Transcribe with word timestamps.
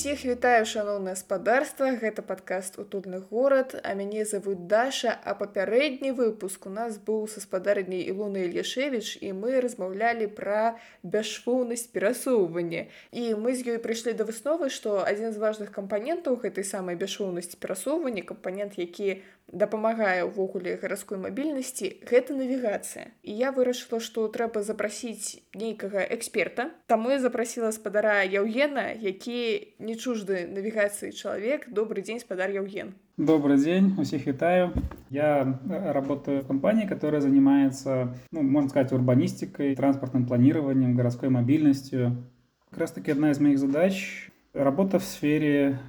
Усіх 0.00 0.24
вітаю 0.24 0.64
шаноўнае 0.64 1.12
спадарства 1.20 1.90
гэта 2.02 2.22
падкаст 2.24 2.78
утульны 2.80 3.18
горад 3.32 3.74
а 3.84 3.92
мяне 3.98 4.24
зовут 4.24 4.62
Даша 4.70 5.12
а 5.12 5.34
папярэдні 5.36 6.12
выпуск 6.16 6.64
у 6.64 6.72
нас 6.72 6.96
быў 6.96 7.26
са 7.28 7.42
спадарняй 7.44 8.00
Ілуны 8.08 8.46
Ільяшевіч 8.48 9.20
і 9.20 9.34
мы 9.36 9.60
размаўлялі 9.60 10.32
пра 10.38 10.80
бясшоўнасць 11.04 11.92
перасоўвання 11.92 12.88
і 13.12 13.36
мы 13.36 13.52
з 13.52 13.76
ёй 13.76 13.78
прыйшлі 13.84 14.16
да 14.16 14.24
высновы 14.24 14.72
што 14.72 14.96
адзін 15.04 15.36
з 15.36 15.44
важных 15.44 15.76
кампанентаў 15.76 16.40
гэтай 16.40 16.64
самай 16.64 16.96
бясшоўнасці 16.96 17.60
перасоўвання 17.60 18.24
кампанент 18.24 18.80
які 18.80 19.20
дапамагае 19.51 20.23
ўвогуле 20.25 20.77
гарадской 20.81 21.19
мабільнасці 21.21 21.91
гэта 22.07 22.35
навігацыя 22.37 23.11
і 23.23 23.31
я 23.35 23.51
вырашыла 23.55 23.99
што 23.99 24.27
трэба 24.31 24.63
запрасіць 24.63 25.43
нейкага 25.53 26.03
эксперта 26.15 26.71
таму 26.87 27.11
я 27.11 27.19
запрасіла 27.19 27.71
спадара 27.75 28.23
яўгена 28.23 28.91
які 28.95 29.75
не 29.79 29.95
чужды 29.95 30.47
навігацыі 30.47 31.11
чалавек 31.11 31.69
добрый 31.69 32.03
дзень 32.03 32.23
спадар 32.23 32.51
яўген 32.51 32.95
Добрый 33.17 33.57
день, 33.59 33.93
у 33.99 34.01
всех 34.01 34.25
витаю. 34.25 34.73
Я 35.11 35.59
работаю 35.69 36.41
в 36.41 36.47
компании, 36.47 36.87
которая 36.87 37.21
занимается, 37.21 38.15
ну, 38.31 38.41
можно 38.41 38.69
сказать, 38.69 38.91
урбанистикой, 38.93 39.75
транспортным 39.75 40.25
планированием, 40.25 40.95
городской 40.95 41.29
мобильностью. 41.29 42.25
Как 42.71 42.79
раз 42.79 42.91
таки 42.93 43.11
одна 43.11 43.29
из 43.29 43.39
моих 43.39 43.59
задач– 43.59 44.31
работа 44.53 44.99
в 44.99 45.03
сфере 45.03 45.79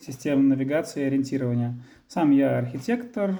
систем 0.00 0.48
навигации 0.48 1.02
и 1.02 1.06
ориентирования. 1.06 1.74
Сам 2.08 2.30
я 2.30 2.58
архитектор, 2.58 3.38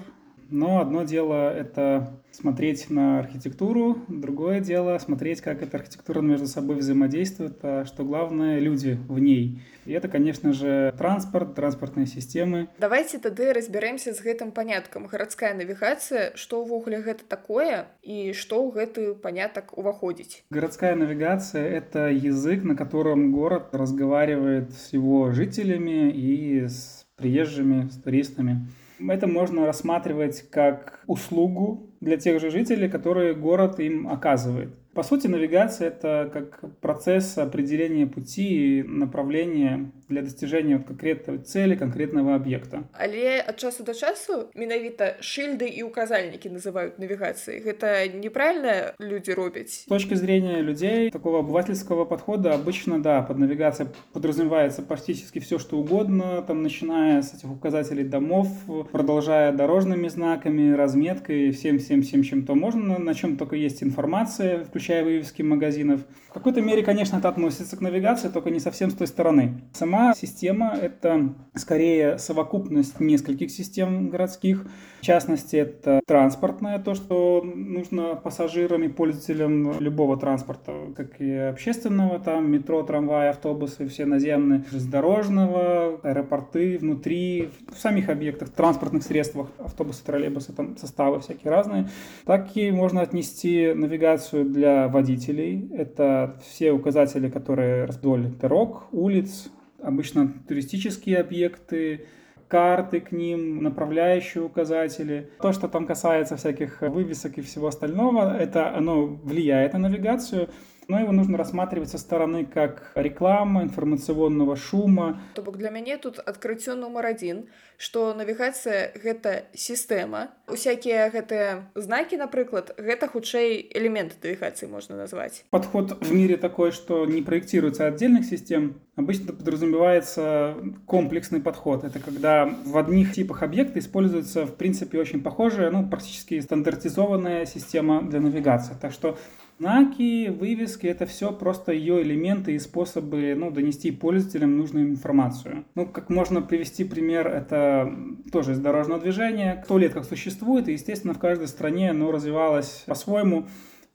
но 0.50 0.80
одно 0.80 1.04
дело– 1.04 1.52
это 1.56 2.12
смотреть 2.30 2.90
на 2.90 3.18
архитектуру, 3.18 3.98
другое 4.08 4.60
дело 4.60 4.98
смотреть, 4.98 5.40
как 5.40 5.62
эта 5.62 5.78
архитектура 5.78 6.20
между 6.20 6.46
собой 6.46 6.76
взаимодействует, 6.76 7.58
а 7.62 7.84
что 7.84 8.04
главное– 8.04 8.58
люди 8.60 8.98
в 9.08 9.18
ней. 9.18 9.62
И 9.86 9.92
это, 9.92 10.08
конечно 10.08 10.52
же, 10.52 10.94
транспорт, 10.98 11.54
транспортные 11.54 12.06
системы. 12.06 12.68
Давайте 12.78 13.18
тогда 13.18 13.52
разберемся 13.52 14.12
с 14.12 14.20
этим 14.20 14.52
понятком. 14.52 15.06
Городская 15.06 15.54
навигация, 15.54 16.32
что 16.34 16.62
увогуле 16.62 16.98
это 16.98 17.24
такое 17.24 17.86
и 18.02 18.32
что 18.32 18.68
в 18.68 18.76
этот 18.76 19.22
поняток 19.22 19.76
уваходить? 19.78 20.44
Городская 20.50 20.94
навигация– 20.94 21.66
это 21.68 22.10
язык, 22.10 22.64
на 22.64 22.76
котором 22.76 23.32
город 23.32 23.68
разговаривает 23.72 24.72
с 24.72 24.92
его 24.92 25.30
жителями 25.30 26.10
и 26.10 26.66
с 26.66 27.06
приезжими, 27.16 27.88
с 27.88 27.96
туристами. 27.96 28.66
Это 28.98 29.26
можно 29.26 29.66
рассматривать 29.66 30.48
как 30.50 31.00
услугу 31.06 31.90
для 32.00 32.16
тех 32.16 32.40
же 32.40 32.50
жителей, 32.50 32.88
которые 32.88 33.34
город 33.34 33.80
им 33.80 34.08
оказывает. 34.08 34.74
По 34.94 35.02
сути, 35.02 35.26
навигация– 35.26 35.88
это 35.88 36.30
как 36.32 36.80
процесс 36.80 37.36
определения 37.36 38.06
пути 38.06 38.78
и 38.78 38.82
направления 38.82 39.92
для 40.08 40.22
достижения 40.22 40.78
конкретной 40.78 41.38
цели, 41.38 41.74
конкретного 41.74 42.34
объекта. 42.34 42.84
Але 42.92 43.44
от 43.48 43.56
часу 43.56 43.84
до 43.84 43.94
часу 43.94 44.48
менавіта 44.54 45.16
шильды 45.20 45.66
и 45.66 45.82
указальники 45.82 46.48
называют 46.48 46.98
навигацией. 46.98 47.60
Это 47.60 48.08
неправильно 48.08 48.94
люди 48.98 49.30
робят? 49.30 49.70
С 49.70 49.84
точки 49.84 50.14
зрения 50.14 50.62
людей, 50.62 51.10
такого 51.10 51.40
обывательского 51.40 52.04
подхода, 52.04 52.54
обычно, 52.54 53.02
да, 53.02 53.22
под 53.22 53.38
навигацией 53.38 53.88
подразумевается 54.12 54.82
практически 54.82 55.38
все, 55.38 55.58
что 55.58 55.78
угодно, 55.78 56.42
там, 56.46 56.62
начиная 56.62 57.22
с 57.22 57.34
этих 57.34 57.50
указателей 57.50 58.04
домов, 58.04 58.48
продолжая 58.92 59.52
дорожными 59.52 60.08
знаками, 60.08 60.72
разметкой, 60.72 61.50
всем-всем-всем, 61.50 62.22
чем 62.22 62.46
то 62.46 62.54
можно, 62.54 62.98
на 62.98 63.14
чем 63.14 63.36
только 63.36 63.56
есть 63.56 63.82
информация, 63.82 64.64
включая 64.64 65.04
вывески 65.04 65.42
магазинов. 65.42 66.00
В 66.28 66.32
какой-то 66.32 66.60
мере, 66.60 66.82
конечно, 66.82 67.16
это 67.16 67.28
относится 67.28 67.76
к 67.76 67.80
навигации, 67.80 68.28
только 68.28 68.50
не 68.50 68.60
совсем 68.60 68.90
с 68.90 68.94
той 68.94 69.06
стороны. 69.06 69.54
Сама 69.72 69.95
Сама 69.96 70.14
система— 70.14 70.74
это 70.82 71.34
скорее 71.54 72.18
совокупность 72.18 73.00
нескольких 73.00 73.50
систем 73.50 74.10
городских. 74.10 74.66
В 75.00 75.02
частности, 75.06 75.56
это 75.56 76.00
транспортное, 76.06 76.78
то, 76.78 76.94
что 76.94 77.42
нужно 77.42 78.14
пассажирам 78.14 78.82
и 78.82 78.88
пользователям 78.88 79.80
любого 79.80 80.18
транспорта, 80.18 80.92
как 80.94 81.18
и 81.20 81.32
общественного, 81.32 82.18
там 82.18 82.50
метро, 82.50 82.82
трамвай, 82.82 83.30
автобусы, 83.30 83.88
все 83.88 84.04
наземные, 84.04 84.64
железнодорожного, 84.70 86.00
аэропорты, 86.02 86.76
внутри, 86.76 87.48
в 87.72 87.78
самих 87.78 88.10
объектах, 88.10 88.50
транспортных 88.50 89.02
средствах, 89.02 89.48
автобусы, 89.58 90.04
троллейбусы, 90.04 90.52
там 90.52 90.76
составы 90.76 91.20
всякие 91.20 91.50
разные. 91.50 91.88
Так 92.26 92.54
и 92.54 92.70
можно 92.70 93.00
отнести 93.00 93.72
навигацию 93.72 94.44
для 94.44 94.88
водителей. 94.88 95.70
Это 95.72 96.38
все 96.44 96.72
указатели, 96.72 97.30
которые 97.30 97.86
вдоль 97.86 98.26
дорог, 98.38 98.88
улиц, 98.92 99.50
обычно 99.82 100.32
туристические 100.48 101.18
объекты, 101.18 102.06
карты 102.48 103.00
к 103.00 103.12
ним, 103.12 103.62
направляющие 103.62 104.42
указатели. 104.42 105.30
То, 105.40 105.52
что 105.52 105.68
там 105.68 105.86
касается 105.86 106.36
всяких 106.36 106.80
вывесок 106.80 107.38
и 107.38 107.42
всего 107.42 107.66
остального, 107.68 108.36
это 108.36 108.74
оно 108.74 109.06
влияет 109.06 109.72
на 109.72 109.80
навигацию, 109.80 110.48
но 110.91 110.99
его 110.99 111.13
нужно 111.13 111.37
рассматривать 111.37 111.89
со 111.89 111.97
стороны 111.97 112.45
как 112.45 112.91
реклама, 112.95 113.63
информационного 113.63 114.57
шума. 114.57 115.21
То 115.35 115.41
бок 115.41 115.57
для 115.57 115.69
мяне 115.69 115.97
тут 115.97 116.19
адкрыццё 116.19 116.75
нумар 116.75 117.05
адзін, 117.05 117.47
што 117.77 118.13
навігацыя 118.13 118.91
гэта 118.99 119.47
сістэма. 119.55 120.35
Усякія 120.51 121.07
гэтыя 121.09 121.71
знакі, 121.75 122.19
напрыклад, 122.19 122.75
гэта 122.77 123.07
хутчэй 123.07 123.71
элемент 123.71 124.17
навигации 124.21 124.67
можно 124.67 124.97
назвать. 124.97 125.45
Подход 125.49 126.03
в 126.03 126.11
мире 126.11 126.35
такой, 126.35 126.71
что 126.71 127.05
не 127.05 127.21
проектируется 127.21 127.87
отдельных 127.87 128.25
систем, 128.25 128.75
обычно 128.97 129.31
подразумевается 129.31 130.55
комплексный 130.85 131.39
подход. 131.39 131.85
Это 131.85 131.99
когда 131.99 132.45
в 132.45 132.77
одних 132.77 133.13
типах 133.13 133.43
объекта 133.43 133.79
используется, 133.79 134.45
в 134.45 134.55
принципе, 134.55 134.99
очень 134.99 135.23
похожая, 135.23 135.71
ну, 135.71 135.87
практически 135.87 136.39
стандартизованная 136.39 137.45
система 137.45 138.01
для 138.03 138.19
навигации. 138.19 138.75
Так 138.79 138.91
что 138.91 139.17
Знаки, 139.58 140.28
вывески— 140.28 140.86
это 140.88 141.06
все 141.06 141.32
просто 141.32 141.72
ее 141.72 142.02
элементы 142.02 142.54
и 142.54 142.58
способы 142.58 143.34
ну, 143.34 143.50
донести 143.50 143.90
пользователям 143.90 144.58
нужную 144.58 144.86
информацию. 144.88 145.64
Ну, 145.74 145.86
как 145.86 146.10
можно 146.10 146.42
привести 146.42 146.84
пример, 146.84 147.26
это 147.26 147.90
тоже 148.30 148.52
из 148.52 148.58
дорожного 148.58 149.00
движения. 149.00 149.62
Сто 149.64 149.78
лет 149.78 149.94
как 149.94 150.04
существует, 150.04 150.68
и, 150.68 150.72
естественно, 150.72 151.14
в 151.14 151.18
каждой 151.18 151.48
стране 151.48 151.90
оно 151.90 152.12
развивалось 152.12 152.84
по-своему 152.86 153.46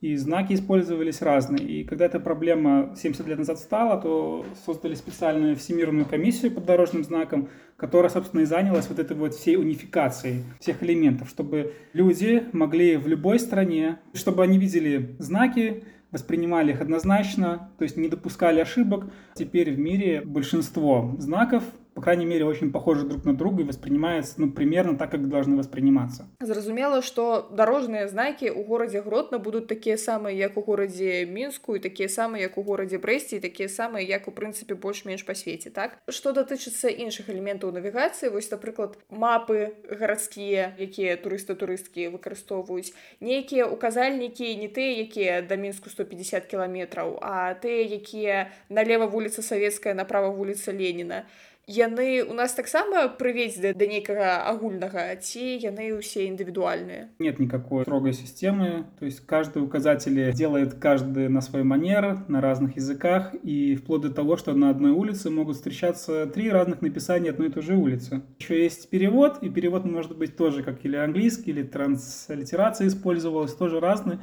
и 0.02 0.16
знаки 0.16 0.52
использовались 0.52 1.22
разные. 1.22 1.64
И 1.64 1.84
когда 1.84 2.06
эта 2.06 2.18
проблема 2.18 2.92
70 2.96 3.26
лет 3.28 3.38
назад 3.38 3.58
стала, 3.60 4.00
то 4.00 4.44
создали 4.66 4.94
специальную 4.94 5.54
всемирную 5.54 6.06
комиссию 6.06 6.50
по 6.50 6.60
дорожным 6.60 7.04
знакам, 7.04 7.48
которая, 7.76 8.10
собственно, 8.10 8.40
и 8.40 8.44
занялась 8.44 8.88
вот 8.88 8.98
этой 8.98 9.16
вот 9.16 9.32
всей 9.32 9.56
унификацией 9.56 10.42
всех 10.58 10.82
элементов, 10.82 11.28
чтобы 11.28 11.74
люди 11.92 12.42
могли 12.52 12.96
в 12.96 13.06
любой 13.06 13.38
стране, 13.38 14.00
чтобы 14.12 14.42
они 14.42 14.58
видели 14.58 15.14
знаки, 15.20 15.84
воспринимали 16.10 16.72
их 16.72 16.80
однозначно, 16.80 17.70
то 17.78 17.84
есть 17.84 17.96
не 17.96 18.08
допускали 18.08 18.58
ошибок. 18.58 19.06
Теперь 19.34 19.72
в 19.72 19.78
мире 19.78 20.22
большинство 20.24 21.14
знаков 21.18 21.62
по 21.97 22.01
крайней 22.01 22.27
мере, 22.27 22.45
очень 22.45 22.71
похожи 22.71 23.07
друг 23.07 23.25
на 23.25 23.35
друга 23.35 23.63
и 23.63 23.65
воспринимаются 23.65 24.35
ну, 24.37 24.51
примерно 24.51 24.99
так, 24.99 25.09
как 25.09 25.27
должны 25.29 25.57
восприниматься. 25.57 26.27
Зразумела, 26.39 27.01
что 27.01 27.49
дорожные 27.51 28.07
знаки 28.07 28.51
у 28.51 28.63
городе 28.63 29.01
Гродно 29.01 29.39
будут 29.39 29.67
такие 29.67 29.97
самые, 29.97 30.47
как 30.47 30.57
у 30.57 30.61
городе 30.61 31.25
Минску, 31.25 31.73
и 31.73 31.79
такие 31.79 32.07
самые, 32.07 32.49
как 32.49 32.59
у 32.59 32.61
городе 32.61 32.99
Бресте, 32.99 33.37
и 33.37 33.39
такие 33.39 33.67
самые, 33.67 34.05
как 34.07 34.27
у 34.27 34.31
принципе 34.31 34.75
больше-меньше 34.75 35.25
по 35.25 35.33
свете, 35.33 35.71
так? 35.71 35.97
Что 36.07 36.33
дотычыцца 36.33 36.87
іншых 36.87 37.31
элементаў 37.33 37.73
навігацыі, 37.73 38.29
вось, 38.29 38.51
напрыклад, 38.51 38.99
мапы 39.09 39.73
гарадскія, 39.89 40.77
якія 40.77 41.17
турысты-турысткі 41.17 42.13
выкарыстоўваюць, 42.13 42.93
нейкія 43.21 43.65
указальнікі 43.65 44.53
не 44.61 44.69
тыя, 44.69 45.01
якія 45.01 45.41
да 45.41 45.57
Мінску 45.57 45.89
150 45.89 46.45
кіламетраў, 46.45 47.17
а 47.25 47.57
тыя, 47.57 47.81
якія 47.81 48.53
налево 48.69 49.07
вуліца 49.09 49.41
Савецкая, 49.41 49.97
направо 49.97 50.29
вуліца 50.29 50.69
Леніна 50.69 51.25
яны 51.66 52.24
у 52.24 52.34
нас 52.34 52.54
таксама 52.54 53.08
прыведзь 53.08 53.58
да, 53.60 53.86
нейкага 53.86 54.42
агульнага 54.50 55.14
ці 55.22 55.58
яны 55.62 55.94
ўсе 55.94 56.26
индивидуальные 56.26 57.14
нет 57.18 57.38
никакой 57.38 57.84
строгой 57.84 58.12
системы. 58.12 58.86
То 58.98 59.06
есть 59.06 59.20
каждый 59.20 59.62
указатель 59.62 60.32
делает 60.32 60.74
каждый 60.74 61.28
на 61.28 61.40
свой 61.40 61.62
манер 61.62 62.24
на 62.28 62.40
разных 62.40 62.76
языках 62.76 63.34
и 63.42 63.76
вплоть 63.76 64.02
до 64.02 64.10
того 64.10 64.36
что 64.36 64.54
на 64.54 64.70
одной 64.70 64.90
улице 64.90 65.30
могут 65.30 65.56
встречаться 65.56 66.26
три 66.26 66.50
разных 66.50 66.82
написания 66.82 67.30
одной 67.30 67.48
и 67.48 67.52
той 67.52 67.62
же 67.62 67.76
улицы. 67.76 68.22
Еще 68.38 68.62
есть 68.62 68.90
перевод 68.90 69.38
и 69.42 69.48
перевод 69.48 69.84
может 69.84 70.16
быть 70.16 70.36
тоже 70.36 70.62
как 70.62 70.84
или 70.84 70.96
английский 70.96 71.50
или 71.50 71.62
транслитерация 71.62 72.88
использовалась 72.88 73.54
тоже 73.54 73.78
разный 73.78 74.18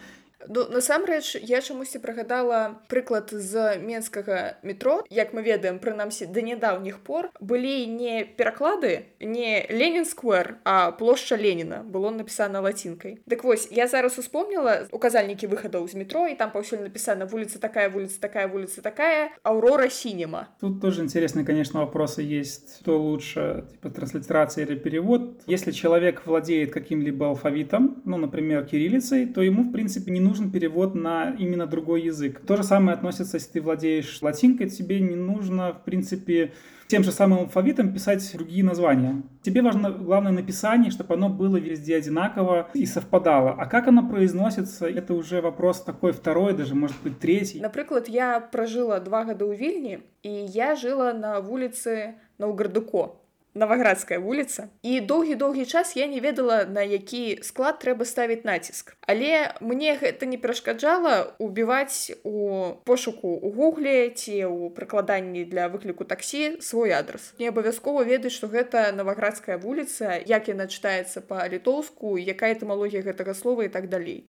Ну, 0.49 0.69
насамрэч 0.69 1.41
я 1.41 1.61
чамусьці 1.61 1.99
прыгадала 2.05 2.77
прыклад 2.89 3.33
з 3.33 3.79
менскага 3.81 4.61
метро 4.63 5.01
як 5.11 5.33
мы 5.33 5.41
ведаем 5.41 5.79
прынамсі 5.81 6.29
да 6.29 6.45
нядаўніх 6.45 7.01
пор 7.01 7.31
былі 7.41 7.87
не 7.89 8.25
пераклады 8.25 9.09
не 9.21 9.65
ленін 9.71 10.05
сквер 10.05 10.61
а 10.65 10.93
плошча 10.93 11.37
леніна 11.41 11.81
было 11.89 12.13
напісана 12.13 12.61
лацінкай 12.61 13.19
дык 13.25 13.45
вось 13.45 13.69
я 13.73 13.89
зараз 13.89 14.19
успомніла 14.19 14.85
указальнікі 14.93 15.49
выхадаў 15.49 15.89
з 15.89 15.95
метро 15.95 16.29
і 16.29 16.37
там 16.37 16.53
паўсюль 16.53 16.85
напісана 16.85 17.25
вуліца 17.25 17.59
такая 17.59 17.89
вуліца 17.89 18.21
такая 18.21 18.47
вуліца 18.49 18.83
такая 18.83 19.33
аурора 19.43 19.89
синема 19.89 20.49
тут 20.61 20.81
тоже 20.81 21.01
интересный 21.03 21.45
конечно 21.45 21.81
вопросы 21.81 22.21
есть 22.21 22.85
что 22.85 23.01
лучше 23.01 23.65
типа 23.73 23.89
транслитерация 23.89 24.67
или 24.67 24.77
перевод 24.77 25.41
если 25.47 25.73
человек 25.73 26.27
владеет 26.27 26.73
каким-либо 26.73 27.29
алфавитом 27.29 28.03
ну 28.05 28.19
например 28.19 28.67
кириллицей 28.67 29.27
то 29.27 29.41
ему 29.41 29.63
в 29.63 29.73
принципе 29.73 30.13
не 30.13 30.21
нужно 30.21 30.28
нужен 30.30 30.52
перевод 30.52 30.96
на 30.96 31.36
именно 31.38 31.68
другой 31.68 32.04
язык. 32.04 32.42
То 32.46 32.56
же 32.56 32.64
самое 32.64 32.96
относится, 32.96 33.38
если 33.38 33.52
ты 33.52 33.62
владеешь 33.62 34.22
латинкой, 34.22 34.70
тебе 34.70 35.00
не 35.02 35.16
нужно, 35.16 35.74
в 35.74 35.84
принципе, 35.84 36.54
тем 36.88 37.04
же 37.04 37.12
самым 37.12 37.40
алфавитом 37.40 37.94
писать 37.94 38.32
другие 38.34 38.64
названия. 38.64 39.22
Тебе 39.44 39.62
важно 39.62 39.92
главное 39.92 40.32
написание, 40.32 40.90
чтобы 40.90 41.14
оно 41.14 41.30
было 41.30 41.58
везде 41.58 41.96
одинаково 41.96 42.70
и 42.74 42.86
совпадало. 42.86 43.52
А 43.52 43.66
как 43.68 43.88
оно 43.88 44.08
произносится, 44.08 44.88
это 44.88 45.14
уже 45.14 45.42
вопрос 45.42 45.84
такой 45.84 46.14
второй, 46.14 46.54
даже 46.54 46.74
может 46.74 46.98
быть 47.04 47.20
третий. 47.20 47.60
Например, 47.60 48.04
я 48.08 48.40
прожила 48.40 49.00
два 49.00 49.24
года 49.24 49.46
у 49.46 49.54
Вильни, 49.54 50.02
и 50.24 50.30
я 50.30 50.76
жила 50.76 51.14
на 51.14 51.40
улице 51.40 52.16
Науградуко 52.40 53.20
наваградская 53.60 54.20
вуліца 54.24 54.70
і 54.82 55.04
доўгі-доўгі 55.04 55.68
час 55.68 55.94
я 56.00 56.08
не 56.08 56.24
ведала 56.24 56.64
на 56.64 56.82
які 56.88 57.44
склад 57.44 57.84
трэба 57.84 58.08
ставіць 58.08 58.48
націск 58.48 58.96
але 59.04 59.52
мне 59.60 59.98
гэта 60.00 60.26
не 60.26 60.40
перашкаджала 60.40 61.36
убіваць 61.40 62.16
у 62.24 62.74
пошуку 62.86 63.36
у 63.36 63.52
гугле 63.52 64.10
ці 64.16 64.36
ў 64.48 64.72
прыкладанні 64.74 65.44
для 65.50 65.68
выкліку 65.68 66.06
таксі 66.06 66.62
свой 66.62 66.92
адрас. 66.92 67.34
Не 67.40 67.50
абавязкова 67.50 68.04
ведаць 68.04 68.34
што 68.36 68.48
гэта 68.48 68.92
наваградская 68.96 69.58
вуліца 69.58 70.20
як 70.26 70.48
яна 70.48 70.70
чытаецца 70.70 71.26
па-літоўску 71.26 72.18
якая 72.18 72.54
этымалогія 72.56 73.04
гэтага 73.04 73.34
слова 73.34 73.66
і 73.66 73.74
так 73.74 73.90
далей. 73.90 74.30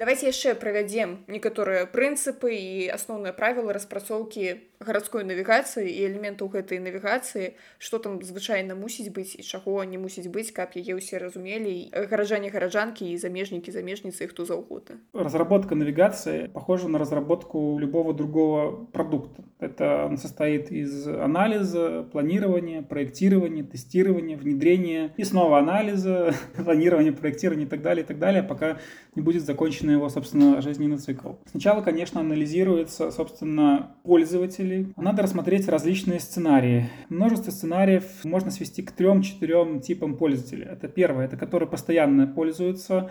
Давайте 0.00 0.32
яшчэ 0.32 0.54
правядзем 0.56 1.18
некаторыя 1.28 1.84
прынцыпы 1.84 2.56
і 2.56 2.88
асноўныя 2.88 3.36
правілы 3.36 3.76
распрацоўкі 3.76 4.69
гарадской 4.79 5.23
навігацыі 5.23 5.87
і 5.87 5.99
элементаў 6.05 6.51
гэтай 6.51 6.79
навігацыі 6.83 7.55
что 7.79 7.97
там 7.99 8.19
звычайна 8.21 8.75
мусіць 8.75 9.09
быць 9.09 9.35
і 9.39 9.43
чаго 9.43 9.83
не 9.83 9.97
мусіць 9.97 10.27
быць 10.27 10.51
каб 10.51 10.75
яе 10.75 10.99
ўсе 10.99 11.17
разумелі 11.19 11.91
гаражане 11.95 12.51
гараджанкі 12.51 13.07
і 13.07 13.17
замежнікі 13.17 13.71
замежніцы 13.71 14.27
хто 14.27 14.45
заўгодна 14.45 14.99
разработка 15.13 15.75
навигации 15.75 16.47
похожа 16.53 16.87
на 16.87 16.99
разработку 16.99 17.79
любого 17.79 18.13
другого 18.13 18.85
продукта 18.91 19.43
это 19.59 20.05
он 20.05 20.17
состоит 20.17 20.71
из 20.71 21.07
анализа 21.07 22.03
планирования 22.11 22.81
проектирования 22.81 23.63
тестирования 23.63 24.37
внедрения 24.37 25.13
и 25.17 25.23
снова 25.23 25.59
анализа 25.59 26.33
планирования 26.55 27.13
проектирования 27.13 27.65
и 27.65 27.69
так 27.69 27.81
далее 27.81 28.03
и 28.03 28.07
так 28.07 28.19
далее 28.19 28.43
пока 28.43 28.77
не 29.15 29.21
будет 29.21 29.43
закончен 29.43 29.89
его 29.89 30.09
собственно 30.09 30.61
жизненный 30.61 30.97
цикл 30.97 31.33
сначала 31.45 31.81
конечно 31.81 32.19
анализируется 32.19 33.11
собственно 33.11 33.95
пользователь 34.03 34.68
пользователей. 34.70 34.94
Надо 34.96 35.22
рассмотреть 35.22 35.68
различные 35.68 36.20
сценарии. 36.20 36.88
Множество 37.08 37.50
сценариев 37.50 38.04
можно 38.24 38.50
свести 38.50 38.82
к 38.82 38.92
трем-четырем 38.92 39.80
типам 39.80 40.16
пользователей. 40.16 40.66
Это 40.66 40.88
первое, 40.88 41.26
это 41.26 41.36
которые 41.36 41.68
постоянно 41.68 42.26
пользуются, 42.26 43.10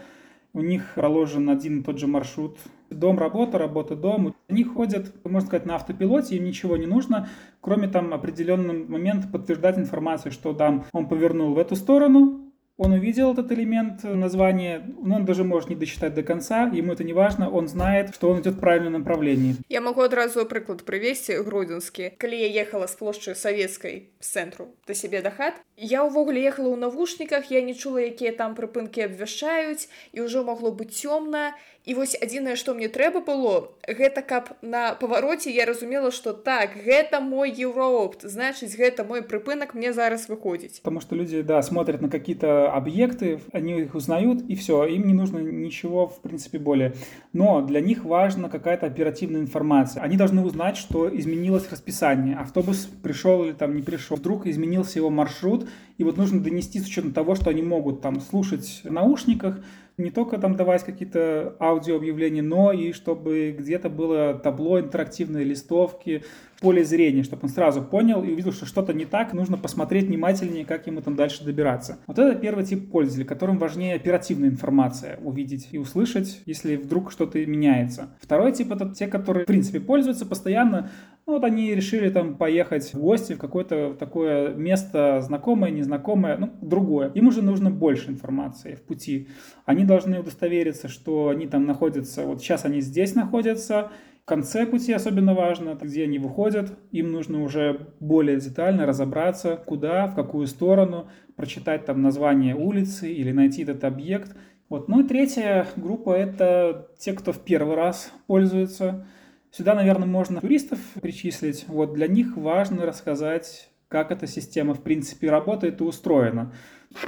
у 0.53 0.61
них 0.61 0.93
проложен 0.95 1.49
один 1.49 1.81
и 1.81 1.83
тот 1.83 1.99
же 1.99 2.07
маршрут. 2.07 2.57
Дом, 2.89 3.19
работа, 3.19 3.59
работа, 3.59 3.95
дом. 3.95 4.35
Они 4.47 4.63
ходят, 4.63 5.13
можно 5.23 5.47
сказать, 5.47 5.67
на 5.67 5.75
автопилоте, 5.75 6.37
им 6.37 6.45
ничего 6.45 6.75
не 6.75 6.87
нужно, 6.87 7.29
кроме 7.61 7.87
там 7.87 8.13
определенный 8.13 8.83
момент 8.85 9.31
подтверждать 9.31 9.77
информацию, 9.77 10.31
что 10.31 10.53
да, 10.53 10.85
он 10.91 11.07
повернул 11.07 11.53
в 11.53 11.59
эту 11.59 11.75
сторону, 11.75 12.48
он 12.78 12.92
увидел 12.92 13.32
этот 13.32 13.52
элемент 13.52 14.02
названия, 14.02 14.84
но 15.00 15.16
он 15.16 15.24
даже 15.24 15.44
может 15.44 15.70
не 15.70 15.76
дочитать 15.76 16.14
до 16.14 16.22
конца, 16.22 16.64
ему 16.64 16.92
это 16.92 17.04
не 17.04 17.12
важно, 17.12 17.48
он 17.48 17.68
знает, 17.68 18.14
что 18.14 18.30
он 18.30 18.40
идет 18.40 18.54
в 18.54 18.60
правильном 18.60 18.94
направлении. 18.94 19.54
Я 19.68 19.80
могу 19.80 20.02
адразу 20.02 20.44
прыклад 20.44 20.82
прывесці 20.84 21.38
гродзенскі 21.46 22.14
калі 22.18 22.36
я 22.38 22.62
ехала 22.62 22.86
з 22.86 22.96
плошчы 22.98 23.34
савецкай 23.34 24.10
з 24.20 24.26
цэнтру 24.26 24.74
да 24.86 24.94
сябе 24.94 25.22
да 25.22 25.30
хат 25.30 25.54
я 25.76 26.04
ўвогуле 26.04 26.42
ехала 26.42 26.74
ў 26.74 26.78
навушніках 26.78 27.50
я 27.50 27.62
не 27.62 27.74
чула 27.74 28.04
якія 28.06 28.34
там 28.34 28.54
прыпынкі 28.54 29.06
абвяшчаюць 29.06 29.88
і 30.12 30.26
ўжо 30.26 30.44
магло 30.44 30.70
быць 30.70 30.94
цёмна 30.94 31.54
і 31.84 31.94
вось 31.94 32.16
адзінае 32.16 32.56
што 32.56 32.74
мне 32.74 32.88
трэба 32.88 33.20
было 33.20 33.72
гэта 33.84 34.22
каб 34.22 34.56
на 34.62 34.94
павароце 34.94 35.50
я 35.50 35.66
разумела 35.66 36.10
что 36.10 36.32
так 36.32 36.76
гэта 36.76 37.20
мой 37.20 37.52
еўроопт 37.52 38.24
значыць 38.24 38.76
гэта 38.76 39.04
мой 39.04 39.22
прыпынак 39.22 39.74
мне 39.74 39.92
зараз 39.92 40.28
выходзіць 40.28 40.80
потому 40.80 41.00
что 41.00 41.14
люди 41.16 41.42
да 41.42 41.62
смотрят 41.62 42.00
на 42.00 42.08
какие-то 42.08 42.67
объекты 42.69 43.41
они 43.51 43.81
их 43.81 43.95
узнают 43.95 44.41
и 44.47 44.55
все 44.55 44.85
им 44.85 45.07
не 45.07 45.13
нужно 45.13 45.39
ничего 45.39 46.07
в 46.07 46.21
принципе 46.21 46.59
более. 46.59 46.93
Но 47.33 47.61
для 47.61 47.81
них 47.81 48.05
важна 48.05 48.49
какая-то 48.49 48.85
оперативная 48.85 49.41
информация. 49.41 50.03
Они 50.03 50.17
должны 50.17 50.41
узнать 50.41 50.77
что 50.77 51.09
изменилось 51.15 51.69
расписание. 51.71 52.35
Автобус 52.35 52.89
пришел 53.01 53.43
или 53.43 53.53
там 53.53 53.75
не 53.75 53.81
пришел 53.81 54.17
вдруг 54.17 54.47
изменился 54.47 54.99
его 54.99 55.09
маршрут 55.09 55.67
и 55.97 56.03
вот 56.03 56.17
нужно 56.17 56.41
донести 56.41 56.79
с 56.79 56.85
учетом 56.87 57.11
того 57.11 57.35
что 57.35 57.49
они 57.49 57.61
могут 57.61 58.01
там 58.01 58.21
слушать 58.21 58.81
в 58.83 58.91
наушниках 58.91 59.61
не 59.99 60.11
только 60.11 60.37
там 60.37 60.55
давать 60.55 60.83
какие-то 60.83 61.55
аудиообъявления, 61.59 62.41
но 62.41 62.71
и 62.71 62.91
чтобы 62.93 63.55
где-то 63.57 63.89
было 63.89 64.33
табло 64.33 64.79
интерактивные 64.79 65.43
листовки, 65.43 66.23
поле 66.59 66.83
зрения, 66.83 67.23
чтобы 67.23 67.43
он 67.43 67.49
сразу 67.49 67.81
понял 67.81 68.23
и 68.23 68.31
увидел, 68.31 68.51
что 68.51 68.65
что-то 68.65 68.93
не 68.93 69.05
так, 69.05 69.33
нужно 69.33 69.57
посмотреть 69.57 70.07
внимательнее, 70.07 70.65
как 70.65 70.87
ему 70.87 71.01
там 71.01 71.15
дальше 71.15 71.43
добираться. 71.43 71.99
Вот 72.07 72.19
это 72.19 72.37
первый 72.37 72.65
тип 72.65 72.91
пользователей, 72.91 73.25
которым 73.25 73.57
важнее 73.57 73.95
оперативная 73.95 74.49
информация 74.49 75.17
увидеть 75.23 75.69
и 75.71 75.77
услышать, 75.77 76.41
если 76.45 76.75
вдруг 76.75 77.11
что-то 77.11 77.43
меняется. 77.45 78.09
Второй 78.21 78.51
тип 78.51 78.71
это 78.71 78.89
те, 78.89 79.07
которые 79.07 79.43
в 79.43 79.47
принципе 79.47 79.79
пользуются 79.79 80.25
постоянно, 80.25 80.89
ну, 81.29 81.35
вот 81.35 81.43
они 81.43 81.75
решили 81.75 82.09
там 82.09 82.35
поехать 82.35 82.93
в 82.93 82.99
гости 82.99 83.33
в 83.33 83.37
какое-то 83.37 83.95
такое 83.97 84.53
место 84.53 85.21
знакомое, 85.21 85.71
незнакомое, 85.71 86.37
ну, 86.37 86.49
другое. 86.61 87.11
Им 87.13 87.27
уже 87.27 87.41
нужно 87.41 87.69
больше 87.69 88.09
информации 88.09 88.75
в 88.75 88.81
пути. 88.81 89.27
Они 89.65 89.85
должны 89.85 90.19
удостовериться, 90.19 90.87
что 90.87 91.29
они 91.29 91.47
там 91.47 91.65
находятся, 91.65 92.25
вот 92.25 92.41
сейчас 92.41 92.65
они 92.65 92.81
здесь 92.81 93.15
находятся, 93.15 93.91
конце 94.29 94.67
пути 94.67 94.93
особенно 94.93 95.33
важно, 95.33 95.75
где 95.81 96.03
они 96.03 96.19
выходят. 96.19 96.77
Им 96.91 97.11
нужно 97.11 97.43
уже 97.43 97.87
более 97.99 98.39
детально 98.39 98.85
разобраться, 98.85 99.57
куда, 99.57 100.05
в 100.05 100.15
какую 100.15 100.45
сторону, 100.45 101.07
прочитать 101.35 101.85
там 101.85 102.01
название 102.01 102.55
улицы 102.55 103.11
или 103.11 103.31
найти 103.31 103.63
этот 103.63 103.83
объект. 103.83 104.35
Вот. 104.69 104.87
Ну 104.87 105.01
и 105.01 105.07
третья 105.07 105.67
группа– 105.75 106.11
это 106.17 106.89
те, 106.99 107.13
кто 107.13 107.33
в 107.33 107.39
первый 107.39 107.75
раз 107.75 108.13
пользуется. 108.27 109.07
Сюда, 109.51 109.73
наверное, 109.73 110.07
можно 110.07 110.41
туристов 110.41 110.79
причислить. 111.01 111.65
Вот 111.67 111.93
для 111.93 112.07
них 112.07 112.37
важно 112.37 112.85
рассказать, 112.85 113.69
как 113.87 114.11
эта 114.11 114.27
система 114.27 114.73
в 114.75 114.81
принципе 114.81 115.29
работает 115.29 115.81
и 115.81 115.83
устроена. 115.83 116.53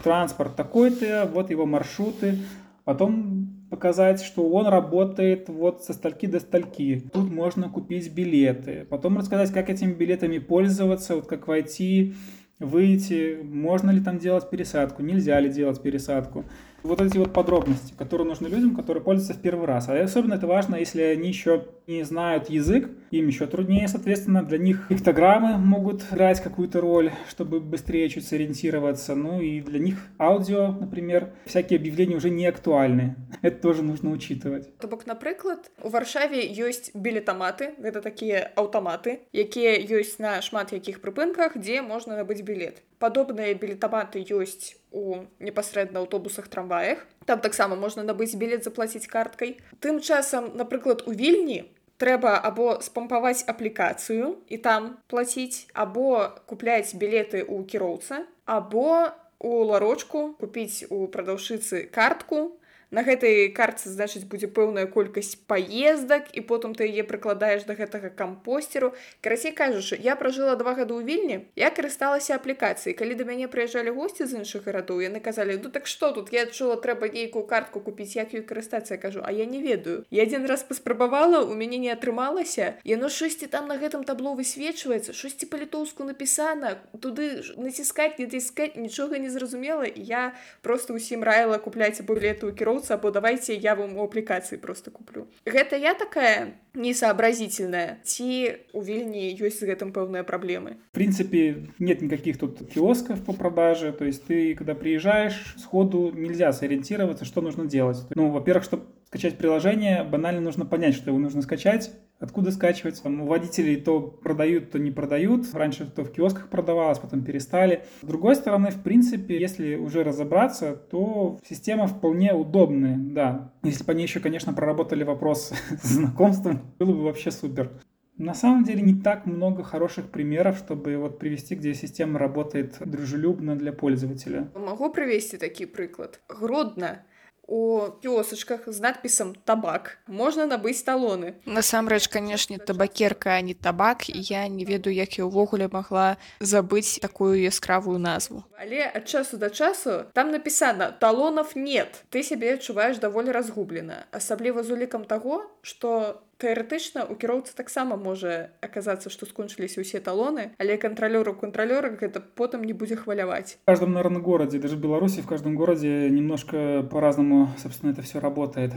Транспорт 0.04 0.56
такой-то, 0.56 1.30
вот 1.32 1.52
его 1.52 1.66
маршруты. 1.66 2.40
Потом 2.84 3.68
показать, 3.70 4.22
что 4.22 4.50
он 4.50 4.68
работает 4.68 5.48
вот 5.48 5.84
со 5.84 5.94
стальки 5.94 6.26
до 6.26 6.40
стальки. 6.40 7.04
Тут 7.14 7.32
можно 7.32 7.70
купить 7.70 8.12
билеты. 8.12 8.86
Потом 8.90 9.18
рассказать, 9.18 9.54
как 9.54 9.70
этими 9.70 9.94
билетами 9.94 10.40
пользоваться, 10.40 11.16
вот 11.16 11.28
как 11.28 11.48
войти, 11.48 12.16
выйти, 12.60 13.40
можно 13.44 13.92
ли 13.92 14.02
там 14.02 14.18
делать 14.18 14.50
пересадку, 14.50 15.04
нельзя 15.04 15.40
ли 15.40 15.50
делать 15.50 15.82
пересадку 15.82 16.46
вот 16.87 17.01
эти 17.01 17.19
вот 17.19 17.33
подробности, 17.33 17.95
которые 17.97 18.27
нужны 18.27 18.49
людям, 18.49 18.75
которые 18.75 19.03
пользуются 19.03 19.35
в 19.35 19.43
первый 19.43 19.67
раз. 19.67 19.89
А 19.89 20.01
особенно 20.01 20.35
это 20.35 20.47
важно, 20.47 20.77
если 20.77 21.03
они 21.03 21.29
еще 21.29 21.67
не 21.87 22.03
знают 22.05 22.49
язык, 22.51 22.91
им 23.11 23.27
еще 23.27 23.47
труднее, 23.47 23.89
соответственно, 23.89 24.43
для 24.43 24.59
них 24.59 24.89
пиктограммы 24.89 25.59
могут 25.59 26.03
играть 26.13 26.41
какую-то 26.41 26.81
роль, 26.81 27.13
чтобы 27.29 27.61
быстрее 27.61 28.09
чуть 28.09 28.27
сориентироваться. 28.27 29.15
Ну 29.15 29.41
и 29.41 29.61
для 29.61 29.79
них 29.79 29.99
аудио, 30.19 30.73
например, 30.73 31.33
всякие 31.45 31.79
объявления 31.79 32.17
уже 32.17 32.31
не 32.31 32.47
актуальны. 32.47 33.17
Это 33.43 33.61
тоже 33.61 33.83
нужно 33.83 34.11
учитывать. 34.11 34.77
То 34.79 34.89
бок, 34.89 35.07
напрыклад, 35.07 35.71
у 35.83 35.89
Варшаве 35.89 36.47
ёсць 36.47 36.91
билетоматы, 36.95 37.75
это 37.79 38.01
такие 38.01 38.53
аўтаматы, 38.57 39.21
якія 39.33 39.79
ёсць 39.79 40.19
на 40.19 40.41
шмат 40.43 40.73
якіх 40.73 41.01
прыпынках, 41.01 41.59
дзе 41.59 41.83
можна 41.83 42.17
набыць 42.17 42.43
билет. 42.43 42.83
Падобныя 42.99 43.55
билетоматы 43.55 44.25
ёсць 44.25 44.75
у 44.91 45.23
непасрэдна 45.39 46.01
аўтобусах 46.01 46.49
трамваях 46.49 47.05
там 47.25 47.41
таксама 47.41 47.77
можна 47.77 48.03
набыць 48.03 48.35
білет 48.35 48.65
заплаціць 48.65 49.07
карткай 49.07 49.57
тым 49.81 50.01
часам 50.01 50.53
напрыклад 50.57 51.05
у 51.07 51.13
вільні 51.13 51.65
трэба 51.97 52.37
або 52.37 52.81
спампаваць 52.85 53.45
аплікацыю 53.49 54.37
і 54.49 54.57
там 54.59 54.97
плаціць 55.09 55.69
або 55.73 56.33
купляць 56.47 56.95
білеты 56.95 57.45
ў 57.45 57.65
кіроўца 57.65 58.25
або 58.45 59.13
у 59.39 59.65
ларочку 59.65 60.33
купіць 60.41 60.89
у 60.91 61.07
прадаўшыцы 61.09 61.85
картку 61.93 62.57
На 62.92 63.04
гэтай 63.08 63.50
карце 63.56 63.90
значыць 63.90 64.28
будзе 64.28 64.52
пэўная 64.52 64.86
колькасць 64.92 65.40
паездак 65.48 66.28
і 66.36 66.44
потым 66.44 66.76
ты 66.76 66.92
яе 66.92 67.08
прыкладаеш 67.08 67.64
да 67.64 67.76
гэтага 67.80 68.12
кампостеру 68.12 68.92
карацей 69.24 69.56
кажучы 69.56 69.96
я 69.96 70.16
пражыла 70.20 70.56
два 70.60 70.76
гады 70.76 70.94
ў 70.94 71.08
вільні 71.08 71.38
я 71.56 71.72
карысталася 71.72 72.36
аплікацыяй. 72.36 72.94
Калі 73.00 73.16
да 73.16 73.24
мяне 73.24 73.48
прыязджалі 73.48 73.96
госці 73.96 74.28
з 74.28 74.44
іншых 74.44 74.68
гарадоў 74.68 75.00
яны 75.08 75.24
казалі 75.24 75.56
ну 75.64 75.72
так 75.72 75.88
што 75.88 76.12
тут 76.12 76.36
я 76.36 76.44
адчула 76.44 76.76
трэба 76.76 77.08
нейкую 77.16 77.48
картку 77.48 77.80
купіць 77.80 78.16
як 78.20 78.36
ёй 78.36 78.44
карыстацца 78.44 79.00
кажу 79.00 79.24
а 79.24 79.32
я 79.32 79.48
не 79.48 79.64
ведаю 79.64 80.04
я 80.12 80.28
адзін 80.28 80.46
раз 80.46 80.64
паспрабавала 80.68 81.44
у 81.48 81.56
мяне 81.56 81.78
не 81.78 81.92
атрымалася. 81.96 82.76
Яно 82.84 83.10
шосьці 83.10 83.48
там 83.48 83.68
на 83.72 83.80
гэтым 83.80 84.04
табло 84.04 84.36
высвечваецца 84.36 85.16
шосьці 85.16 85.48
па-літоўску 85.48 86.04
напісана. 86.04 86.76
Туды 87.00 87.40
націскаць 87.56 88.20
не 88.20 88.28
ціскаць 88.28 88.76
нічога 88.76 89.18
не 89.18 89.32
зразумела. 89.32 89.88
Я 89.88 90.36
просто 90.62 90.94
ўсім 90.94 91.24
раіла 91.24 91.58
купляйце 91.58 92.04
білеты 92.04 92.52
ў 92.52 92.56
кіроўца 92.81 92.95
або 92.95 93.11
давайте 93.11 93.55
я 93.55 93.75
вам 93.75 93.97
у 93.97 94.05
аплікацыі 94.05 94.59
просто 94.59 94.91
куплю 94.91 95.27
гэта 95.47 95.77
я 95.77 95.95
такая 95.95 96.57
несообразительная 96.75 98.01
ці 98.03 98.57
у 98.73 98.83
вільні 98.83 99.37
ёсць 99.37 99.61
з 99.61 99.69
гэтым 99.69 99.93
пэўныя 99.93 100.25
праблемы 100.25 100.81
в 100.91 100.97
принципе 100.97 101.69
нет 101.79 102.03
никаких 102.03 102.39
тут 102.39 102.65
киосков 102.73 103.25
по 103.25 103.33
продаже 103.33 103.93
то 103.93 104.05
есть 104.05 104.25
ты 104.27 104.55
когда 104.55 104.75
приезжаешь 104.75 105.55
сходу 105.59 106.11
нельзя 106.11 106.53
сориентироваться 106.53 107.25
что 107.25 107.41
нужно 107.41 107.67
делать 107.67 108.03
ну 108.15 108.31
во-первых 108.31 108.65
чтобы 108.65 108.85
скачать 109.07 109.39
приложение, 109.39 110.05
банально 110.05 110.41
нужно 110.41 110.67
понять, 110.67 110.95
что 110.95 111.11
его 111.11 111.19
нужно 111.19 111.41
скачать, 111.43 111.91
откуда 112.22 112.52
скачивать. 112.52 113.02
У 113.04 113.26
водителей 113.26 113.76
то 113.76 114.00
продают, 114.00 114.72
то 114.72 114.80
не 114.80 114.92
продают. 114.92 115.54
Раньше 115.54 115.86
то 115.86 116.04
в 116.04 116.12
киосках 116.12 116.50
продавалось, 116.50 117.00
потом 117.00 117.24
перестали. 117.24 117.84
С 118.02 118.06
другой 118.06 118.36
стороны, 118.36 118.72
в 118.72 118.82
принципе, 118.82 119.40
если 119.40 119.76
уже 119.76 120.04
разобраться, 120.04 120.76
то 120.76 121.40
система 121.48 121.88
вполне 121.88 122.34
удобная, 122.34 122.98
да. 122.98 123.52
Если 123.64 123.84
бы 123.84 123.92
они 123.92 124.04
еще, 124.04 124.20
конечно, 124.20 124.54
проработали 124.54 125.04
вопрос 125.04 125.52
с 125.84 125.88
знакомством, 125.88 126.62
было 126.80 126.94
бы 126.94 127.04
вообще 127.04 127.32
супер. 127.32 127.72
На 128.18 128.36
самом 128.36 128.64
деле 128.64 128.82
не 128.84 128.94
так 128.94 129.26
много 129.26 129.64
хороших 129.64 130.12
примеров, 130.12 130.58
чтобы 130.58 130.96
вот 130.98 131.18
привести, 131.18 131.56
где 131.56 131.74
система 131.74 132.20
работает 132.20 132.78
дружелюбно 132.86 133.56
для 133.56 133.74
пользователя. 133.74 134.52
Могу 134.54 134.92
привести 134.92 135.38
такие 135.38 135.68
приклад. 135.68 136.20
Гродно 136.30 137.04
у 137.51 137.91
кіосачках 138.03 138.61
з 138.67 138.81
надпісам 138.81 139.35
табак 139.47 139.99
можна 140.07 140.47
набыць 140.51 140.83
талоны 140.83 141.39
насамрэч 141.47 142.11
канешне 142.11 142.59
табакерка 142.59 143.39
а 143.39 143.41
не 143.41 143.55
табак 143.55 144.11
і 144.11 144.19
я 144.19 144.49
не 144.51 144.67
ведаю 144.67 144.95
як 144.95 145.19
я 145.19 145.31
ўвогуле 145.31 145.71
магла 145.71 146.19
забыць 146.41 146.99
такую 146.99 147.39
яскравую 147.39 148.03
назву 148.03 148.43
але 148.59 148.91
ад 148.91 149.07
часу 149.07 149.39
да 149.39 149.51
часу 149.51 150.11
там 150.13 150.35
напісана 150.35 150.91
талонов 150.91 151.55
нет 151.55 152.03
ты 152.11 152.27
сябе 152.27 152.59
адчуваеш 152.59 152.99
даволі 152.99 153.31
разгублена 153.31 154.11
асабліва 154.11 154.67
з 154.67 154.71
улікам 154.75 155.07
таго 155.07 155.47
что 155.63 156.23
тэарэтычна 156.41 157.07
у 157.09 157.15
кіроўцы 157.17 157.57
таксама 157.57 157.97
можа 157.97 158.51
аказацца 158.61 159.13
што 159.13 159.27
скончыліся 159.27 159.81
ўсе 159.81 160.01
талоны 160.01 160.53
але 160.59 160.77
кантралёру 160.77 161.33
кантралёра 161.35 161.97
гэта 161.97 162.21
потым 162.21 162.65
не 162.65 162.73
будзе 162.73 162.97
хваляваць 162.97 163.57
в 163.63 163.67
каждом 163.67 163.93
наверное 163.93 164.21
городе 164.21 164.59
даже 164.59 164.77
в 164.77 164.81
беларуси 164.81 165.23
в 165.23 165.27
каждом 165.27 165.57
городе 165.57 166.11
немножко 166.11 166.87
по-разному 166.91 167.49
собственно 167.63 167.93
это 167.93 168.03
все 168.03 168.21
работает 168.21 168.73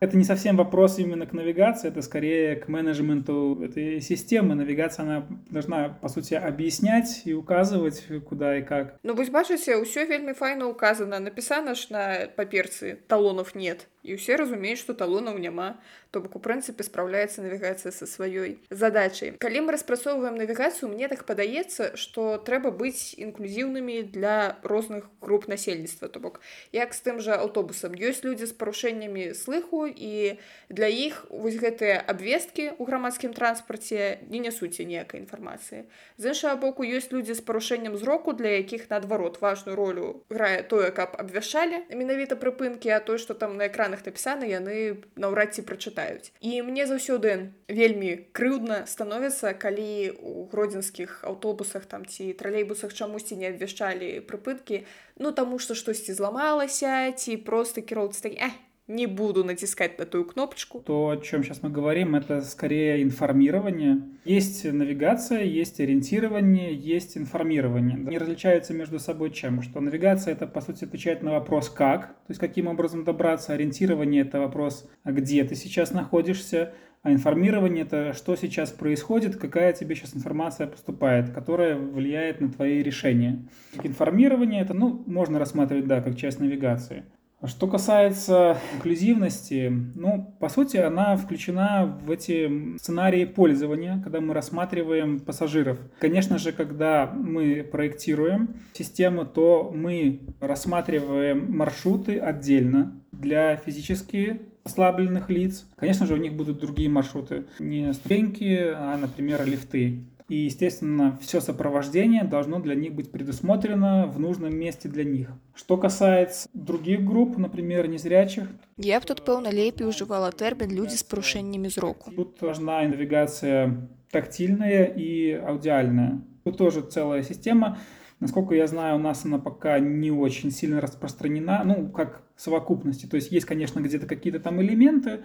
это 0.00 0.16
не 0.16 0.24
совсем 0.24 0.56
вопрос 0.56 0.98
именно 0.98 1.26
к 1.26 1.34
навигации, 1.34 1.88
это 1.88 2.00
скорее 2.00 2.56
к 2.56 2.68
менеджменту 2.68 3.60
этой 3.62 4.00
системы. 4.00 4.54
Навигация, 4.54 5.02
она 5.02 5.26
должна, 5.50 5.90
по 5.90 6.08
сути, 6.08 6.32
объяснять 6.32 7.22
и 7.26 7.34
указывать, 7.34 8.02
куда 8.26 8.56
и 8.56 8.62
как. 8.62 8.98
Ну, 9.02 9.12
вы 9.14 9.26
бачите, 9.26 9.84
все 9.84 10.06
вельми 10.06 10.32
файно 10.32 10.68
указано. 10.68 11.20
Написано 11.20 11.74
ж 11.74 11.90
на 11.90 12.28
паперцы 12.34 12.98
талонов 13.08 13.54
нет. 13.54 13.88
І 14.05 14.21
ўсе 14.21 14.37
разумеюць, 14.37 14.79
што 14.79 14.93
талонаў 14.93 15.41
няма, 15.41 15.81
то 16.15 16.21
бок 16.21 16.37
у 16.37 16.39
прынцыпе 16.39 16.85
спраўляецца 16.85 17.41
навігацыя 17.41 17.91
са 17.91 18.05
сваёй 18.07 18.61
задачай. 18.69 19.33
Калі 19.41 19.67
мы 19.67 19.75
распрацоўваем 19.75 20.37
навігацыю, 20.39 20.87
мне 20.87 21.09
так 21.11 21.25
падаецца, 21.25 21.97
што 21.99 22.37
трэба 22.37 22.71
быць 22.71 23.17
інклюзіўнымі 23.19 24.15
для 24.15 24.55
розных 24.63 25.09
груп 25.19 25.49
насельніцтва. 25.51 26.07
То 26.07 26.23
бок 26.23 26.39
як 26.71 26.93
з 26.93 27.01
тым 27.03 27.19
жа 27.19 27.41
аўтобусам 27.41 27.97
ёсць 27.97 28.23
людзі 28.23 28.47
з 28.47 28.55
парушэннямі 28.55 29.33
слыху 29.35 29.89
і 29.89 30.39
для 30.69 30.87
іх 30.87 31.25
вось 31.27 31.59
гэтыя 31.59 31.99
абвесткі 31.99 32.79
ў 32.79 32.81
грамадскім 32.87 33.35
транспарце 33.35 34.23
не 34.31 34.39
нясуце 34.39 34.87
ніякай 34.87 35.19
інфармацыі. 35.25 35.83
З 36.15 36.31
іншага 36.31 36.55
боку 36.63 36.87
ёсць 36.87 37.11
людзі 37.11 37.35
з 37.35 37.43
парушэннем 37.43 37.97
зроку, 37.97 38.31
для 38.31 38.55
якіх 38.61 38.89
наадварот 38.89 39.41
важную 39.41 39.75
ролю 39.75 40.23
грае 40.29 40.63
тое, 40.63 40.91
каб 40.95 41.15
абвяшчалі 41.19 41.83
менавіта 41.91 42.39
прыпынкі, 42.39 42.95
а 42.95 42.99
той, 42.99 43.19
што 43.19 43.33
там 43.33 43.57
на 43.59 43.67
экранах 43.67 43.94
экранах 43.95 44.05
напісана 44.05 44.45
яны 44.45 45.03
наўрад 45.15 45.55
ці 45.55 45.63
прачытаюць 45.63 46.31
і 46.41 46.61
мне 46.61 46.85
заўсёды 46.87 47.51
вельмі 47.67 48.27
крыўдна 48.33 48.85
становіцца 48.87 49.53
калі 49.53 50.11
у 50.19 50.47
гродзенскіх 50.51 51.23
аўтобусах 51.23 51.85
там 51.85 52.05
ці 52.05 52.33
тралейбусах 52.33 52.93
чамусьці 52.93 53.35
не 53.35 53.49
абвяшчалі 53.49 54.19
прыпыткі 54.27 54.85
ну 55.19 55.31
таму 55.31 55.59
што 55.59 55.75
штосьці 55.75 56.13
зламалася 56.13 57.11
ці 57.15 57.37
просто 57.37 57.81
кіроўцы 57.81 58.21
такі 58.21 58.37
э, 58.41 58.51
не 58.87 59.07
буду 59.07 59.43
натискать 59.43 59.97
на 59.97 60.05
ту 60.05 60.23
кнопочку. 60.25 60.79
То, 60.79 61.09
о 61.09 61.17
чем 61.17 61.43
сейчас 61.43 61.63
мы 61.63 61.69
говорим, 61.69 62.15
это 62.15 62.41
скорее 62.41 63.01
информирование. 63.01 64.03
Есть 64.25 64.63
навигация, 64.65 65.43
есть 65.43 65.79
ориентирование, 65.79 66.73
есть 66.73 67.17
информирование. 67.17 67.97
Они 67.97 68.17
различаются 68.17 68.73
между 68.73 68.99
собой 68.99 69.31
чем? 69.31 69.61
Что 69.61 69.79
навигация 69.79 70.33
это, 70.33 70.45
по 70.47 70.61
сути, 70.61 70.83
отвечает 70.83 71.23
на 71.23 71.31
вопрос 71.31 71.69
«как?», 71.69 72.07
то 72.07 72.29
есть 72.29 72.39
каким 72.39 72.67
образом 72.67 73.03
добраться. 73.03 73.53
Ориентирование 73.53 74.21
это 74.21 74.39
вопрос 74.39 74.87
«а 75.03 75.11
где 75.11 75.43
ты 75.43 75.55
сейчас 75.55 75.91
находишься?», 75.91 76.73
а 77.01 77.11
информирование 77.11 77.83
это 77.83 78.13
что 78.13 78.35
сейчас 78.35 78.71
происходит, 78.71 79.35
какая 79.35 79.73
тебе 79.73 79.93
сейчас 79.93 80.15
информация 80.15 80.65
поступает, 80.65 81.29
которая 81.29 81.77
влияет 81.77 82.41
на 82.41 82.51
твои 82.51 82.81
решения. 82.81 83.47
Информирование 83.83 84.63
это, 84.63 84.73
ну, 84.73 85.03
можно 85.05 85.37
рассматривать, 85.37 85.85
да, 85.85 86.01
как 86.01 86.17
часть 86.17 86.39
навигации. 86.39 87.03
Что 87.47 87.67
касается 87.67 88.57
инклюзивности, 88.75 89.71
ну, 89.95 90.35
по 90.39 90.49
сути, 90.49 90.77
она 90.77 91.15
включена 91.17 91.99
в 92.03 92.11
эти 92.11 92.77
сценарии 92.77 93.25
пользования, 93.25 94.01
когда 94.03 94.21
мы 94.21 94.33
рассматриваем 94.33 95.19
пассажиров. 95.19 95.77
Конечно 95.99 96.37
же, 96.37 96.51
когда 96.51 97.11
мы 97.13 97.63
проектируем 97.63 98.55
систему, 98.73 99.25
то 99.25 99.71
мы 99.73 100.21
рассматриваем 100.39 101.51
маршруты 101.55 102.19
отдельно 102.19 103.01
для 103.11 103.55
физически 103.57 104.41
ослабленных 104.63 105.29
лиц. 105.29 105.65
Конечно 105.75 106.05
же, 106.07 106.15
у 106.15 106.17
них 106.17 106.33
будут 106.33 106.59
другие 106.59 106.89
маршруты. 106.89 107.45
Не 107.59 107.93
ступеньки, 107.93 108.71
а, 108.75 108.97
например, 108.97 109.45
лифты. 109.45 110.05
И, 110.28 110.36
естественно, 110.36 111.18
все 111.20 111.40
сопровождение 111.40 112.22
должно 112.22 112.60
для 112.60 112.76
них 112.76 112.94
быть 112.94 113.10
предусмотрено 113.10 114.06
в 114.06 114.20
нужном 114.20 114.54
месте 114.56 114.88
для 114.88 115.02
них. 115.02 115.30
Что 115.54 115.76
касается 115.76 116.48
других 116.54 117.04
групп, 117.04 117.36
например, 117.36 117.88
незрячих. 117.88 118.48
Я 118.76 119.00
б 119.00 119.06
тут, 119.06 119.24
пэўна, 119.24 119.50
лепей 119.50 119.90
ужывала 119.90 120.30
тэрмін 120.30 120.70
людзі 120.70 121.02
з 121.02 121.04
парушэннямі 121.10 121.68
зроку. 121.68 122.14
Тут 122.14 122.40
важна 122.42 122.86
навигация 122.86 123.88
тактильная 124.12 124.84
и 124.84 125.32
аудиальная. 125.32 126.22
Тут 126.44 126.58
тоже 126.58 126.82
целая 126.82 127.24
система. 127.24 127.78
Насколько 128.20 128.54
я 128.54 128.66
знаю, 128.66 128.96
у 128.96 128.98
нас 128.98 129.24
она 129.24 129.38
пока 129.38 129.80
не 129.80 130.12
очень 130.12 130.52
сильно 130.52 130.80
распространена, 130.80 131.62
ну, 131.64 131.88
как 131.88 132.22
совокупности. 132.36 133.06
То 133.06 133.16
есть 133.16 133.32
есть, 133.32 133.46
конечно, 133.46 133.80
где-то 133.80 134.06
какие-то 134.06 134.38
там 134.38 134.60
элементы, 134.62 135.24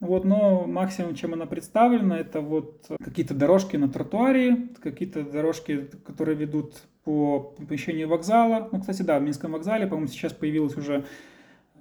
вот, 0.00 0.24
но 0.24 0.64
максимум, 0.66 1.14
чем 1.14 1.34
она 1.34 1.46
представлена, 1.46 2.18
это 2.18 2.40
вот 2.40 2.86
какие-то 3.02 3.34
дорожки 3.34 3.76
на 3.76 3.88
тротуаре, 3.88 4.68
какие-то 4.80 5.24
дорожки, 5.24 5.88
которые 6.06 6.36
ведут 6.36 6.76
по 7.02 7.40
помещению 7.40 8.08
вокзала. 8.08 8.68
Ну, 8.70 8.80
кстати, 8.80 9.02
да, 9.02 9.18
в 9.18 9.22
Минском 9.22 9.52
вокзале, 9.52 9.86
по-моему, 9.86 10.08
сейчас 10.08 10.32
появилась 10.32 10.76
уже 10.76 11.04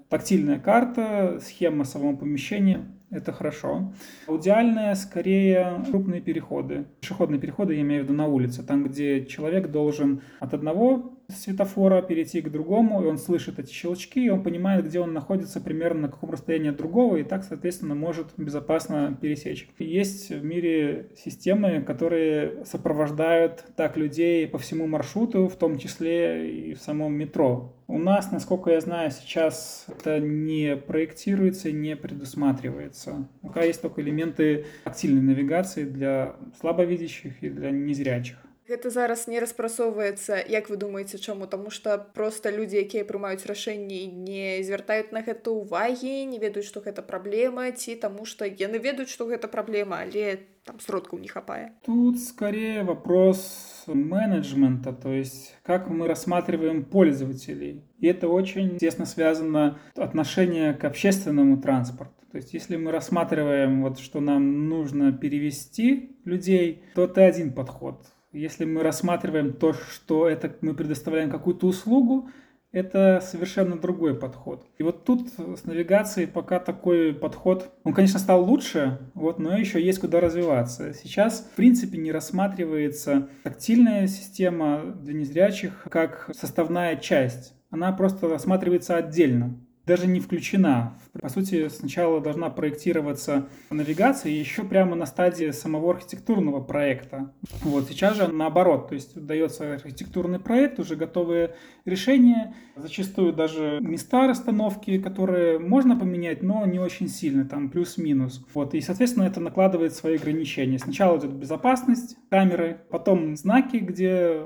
тактильная 0.09 0.59
карта, 0.59 1.39
схема 1.43 1.83
самого 1.83 2.15
помещения. 2.15 2.87
Это 3.09 3.31
хорошо. 3.31 3.93
Идеальное 4.27 4.95
скорее 4.95 5.83
крупные 5.87 6.19
переходы. 6.19 6.85
Пешеходные 6.99 7.39
переходы, 7.39 7.75
я 7.75 7.81
имею 7.81 8.01
в 8.01 8.05
виду 8.05 8.13
на 8.15 8.27
улице, 8.27 8.63
там, 8.63 8.83
где 8.83 9.25
человек 9.25 9.69
должен 9.69 10.21
от 10.39 10.53
одного 10.53 11.16
светофора 11.29 12.01
перейти 12.01 12.41
к 12.41 12.49
другому, 12.49 13.03
и 13.03 13.05
он 13.05 13.17
слышит 13.17 13.59
эти 13.59 13.71
щелчки, 13.71 14.25
и 14.25 14.29
он 14.29 14.43
понимает, 14.43 14.85
где 14.85 14.99
он 14.99 15.13
находится 15.13 15.59
примерно 15.59 16.01
на 16.01 16.07
каком 16.09 16.31
расстоянии 16.31 16.69
от 16.69 16.77
другого, 16.77 17.17
и 17.17 17.23
так, 17.23 17.43
соответственно, 17.43 17.95
может 17.95 18.27
безопасно 18.37 19.17
пересечь. 19.19 19.67
Есть 19.77 20.29
в 20.29 20.43
мире 20.43 21.09
системы, 21.17 21.81
которые 21.81 22.63
сопровождают 22.65 23.65
так 23.75 23.97
людей 23.97 24.47
по 24.47 24.57
всему 24.57 24.87
маршруту, 24.87 25.47
в 25.47 25.55
том 25.55 25.77
числе 25.77 26.49
и 26.49 26.73
в 26.73 26.81
самом 26.81 27.13
метро. 27.13 27.73
У 27.87 27.97
нас, 27.97 28.31
насколько 28.31 28.71
я 28.71 28.81
знаю, 28.81 29.11
сейчас 29.11 29.85
это 29.87 30.19
не 30.19 30.75
проектируется, 30.75 31.71
не 31.71 31.95
предусматривается. 31.95 33.27
Пока 33.41 33.63
есть 33.63 33.81
только 33.81 34.01
элементы 34.01 34.65
тактильной 34.83 35.21
навигации 35.21 35.85
для 35.85 36.35
слабовидящих 36.59 37.41
и 37.41 37.49
для 37.49 37.71
незрячих. 37.71 38.37
Гэта 38.67 38.89
зараз 38.91 39.29
не 39.31 39.39
распрацоўваецца, 39.39 40.43
як 40.51 40.67
вы 40.69 40.75
думаеце, 40.75 41.17
чаму, 41.17 41.47
Таму 41.47 41.71
што 41.71 41.95
проста 42.13 42.51
людзі, 42.51 42.83
якія 42.83 43.07
прымаюць 43.07 43.47
рашэнні, 43.47 43.99
не 44.11 44.59
звяртаюць 44.67 45.15
на 45.15 45.23
гэта 45.23 45.55
ўвагі, 45.55 46.27
не 46.27 46.35
ведаюць, 46.35 46.67
што 46.67 46.83
гэта 46.83 46.99
праблема 46.99 47.71
ці 47.71 47.95
таму 47.95 48.25
што 48.27 48.43
яны 48.43 48.83
ведаюць, 48.83 49.07
што 49.07 49.23
гэта 49.31 49.47
праблема, 49.47 50.03
але 50.03 50.43
там 50.67 50.81
сродкаў 50.83 51.19
не 51.23 51.31
хапае. 51.31 51.71
Тут 51.87 52.19
скорее 52.19 52.83
вопрос 52.83 53.85
менеджмента, 53.87 54.91
то 54.91 55.13
есть 55.13 55.55
как 55.63 55.87
мы 55.87 56.07
рассматриваем 56.07 56.83
пользователей. 56.83 57.85
И 57.99 58.07
это 58.07 58.27
очень 58.27 58.77
тесно 58.77 59.05
связано 59.05 59.79
отношение 59.95 60.73
к 60.73 60.83
общественному 60.83 61.61
транспорту. 61.61 62.13
То 62.31 62.37
есть 62.37 62.53
если 62.53 62.75
мы 62.75 62.91
рассматриваем, 62.91 63.81
вот, 63.81 63.99
что 63.99 64.19
нам 64.19 64.67
нужно 64.67 65.13
перевести 65.13 66.17
людей, 66.25 66.83
то 66.95 67.05
это 67.05 67.23
один 67.23 67.53
подход. 67.53 68.05
Если 68.31 68.65
мы 68.65 68.83
рассматриваем 68.83 69.53
то, 69.53 69.73
что 69.73 70.27
это 70.27 70.55
мы 70.61 70.73
предоставляем 70.73 71.29
какую-то 71.29 71.67
услугу, 71.67 72.29
это 72.71 73.21
совершенно 73.23 73.77
другой 73.77 74.13
подход. 74.13 74.65
И 74.77 74.83
вот 74.83 75.05
тут 75.05 75.29
с 75.29 75.63
навигацией 75.63 76.27
пока 76.27 76.59
такой 76.59 77.13
подход, 77.13 77.71
он, 77.83 77.93
конечно, 77.93 78.19
стал 78.19 78.43
лучше, 78.43 78.99
вот, 79.13 79.39
но 79.39 79.57
еще 79.57 79.81
есть 79.81 79.99
куда 79.99 80.19
развиваться. 80.19 80.93
Сейчас, 80.93 81.39
в 81.39 81.55
принципе, 81.55 81.97
не 81.97 82.11
рассматривается 82.11 83.29
тактильная 83.43 84.07
система 84.07 84.93
для 85.01 85.13
незрячих 85.13 85.87
как 85.89 86.29
составная 86.33 86.97
часть. 86.97 87.53
Она 87.69 87.91
просто 87.93 88.27
рассматривается 88.27 88.97
отдельно 88.97 89.59
даже 89.87 90.05
не 90.05 90.19
включена. 90.19 90.99
По 91.19 91.29
сути, 91.29 91.69
сначала 91.69 92.19
должна 92.19 92.49
проектироваться 92.49 93.47
навигация 93.71 94.31
еще 94.31 94.63
прямо 94.63 94.95
на 94.95 95.05
стадии 95.05 95.49
самого 95.51 95.91
архитектурного 95.93 96.61
проекта. 96.61 97.33
Вот 97.61 97.87
сейчас 97.87 98.17
же 98.17 98.27
наоборот, 98.27 98.89
то 98.89 98.95
есть 98.95 99.19
дается 99.19 99.73
архитектурный 99.73 100.39
проект, 100.39 100.77
уже 100.79 100.97
готовые 100.97 101.55
решения, 101.85 102.53
зачастую 102.75 103.31
даже 103.31 103.79
места 103.81 104.27
расстановки, 104.27 104.99
которые 104.99 105.57
можно 105.57 105.97
поменять, 105.97 106.43
но 106.43 106.65
не 106.65 106.79
очень 106.79 107.07
сильно, 107.07 107.45
там 107.45 107.69
плюс-минус. 107.69 108.45
Вот, 108.53 108.73
и, 108.73 108.81
соответственно, 108.81 109.23
это 109.23 109.39
накладывает 109.39 109.93
свои 109.93 110.17
ограничения. 110.17 110.79
Сначала 110.79 111.17
идет 111.17 111.31
безопасность 111.31 112.17
камеры, 112.29 112.81
потом 112.89 113.37
знаки, 113.37 113.77
где 113.77 114.43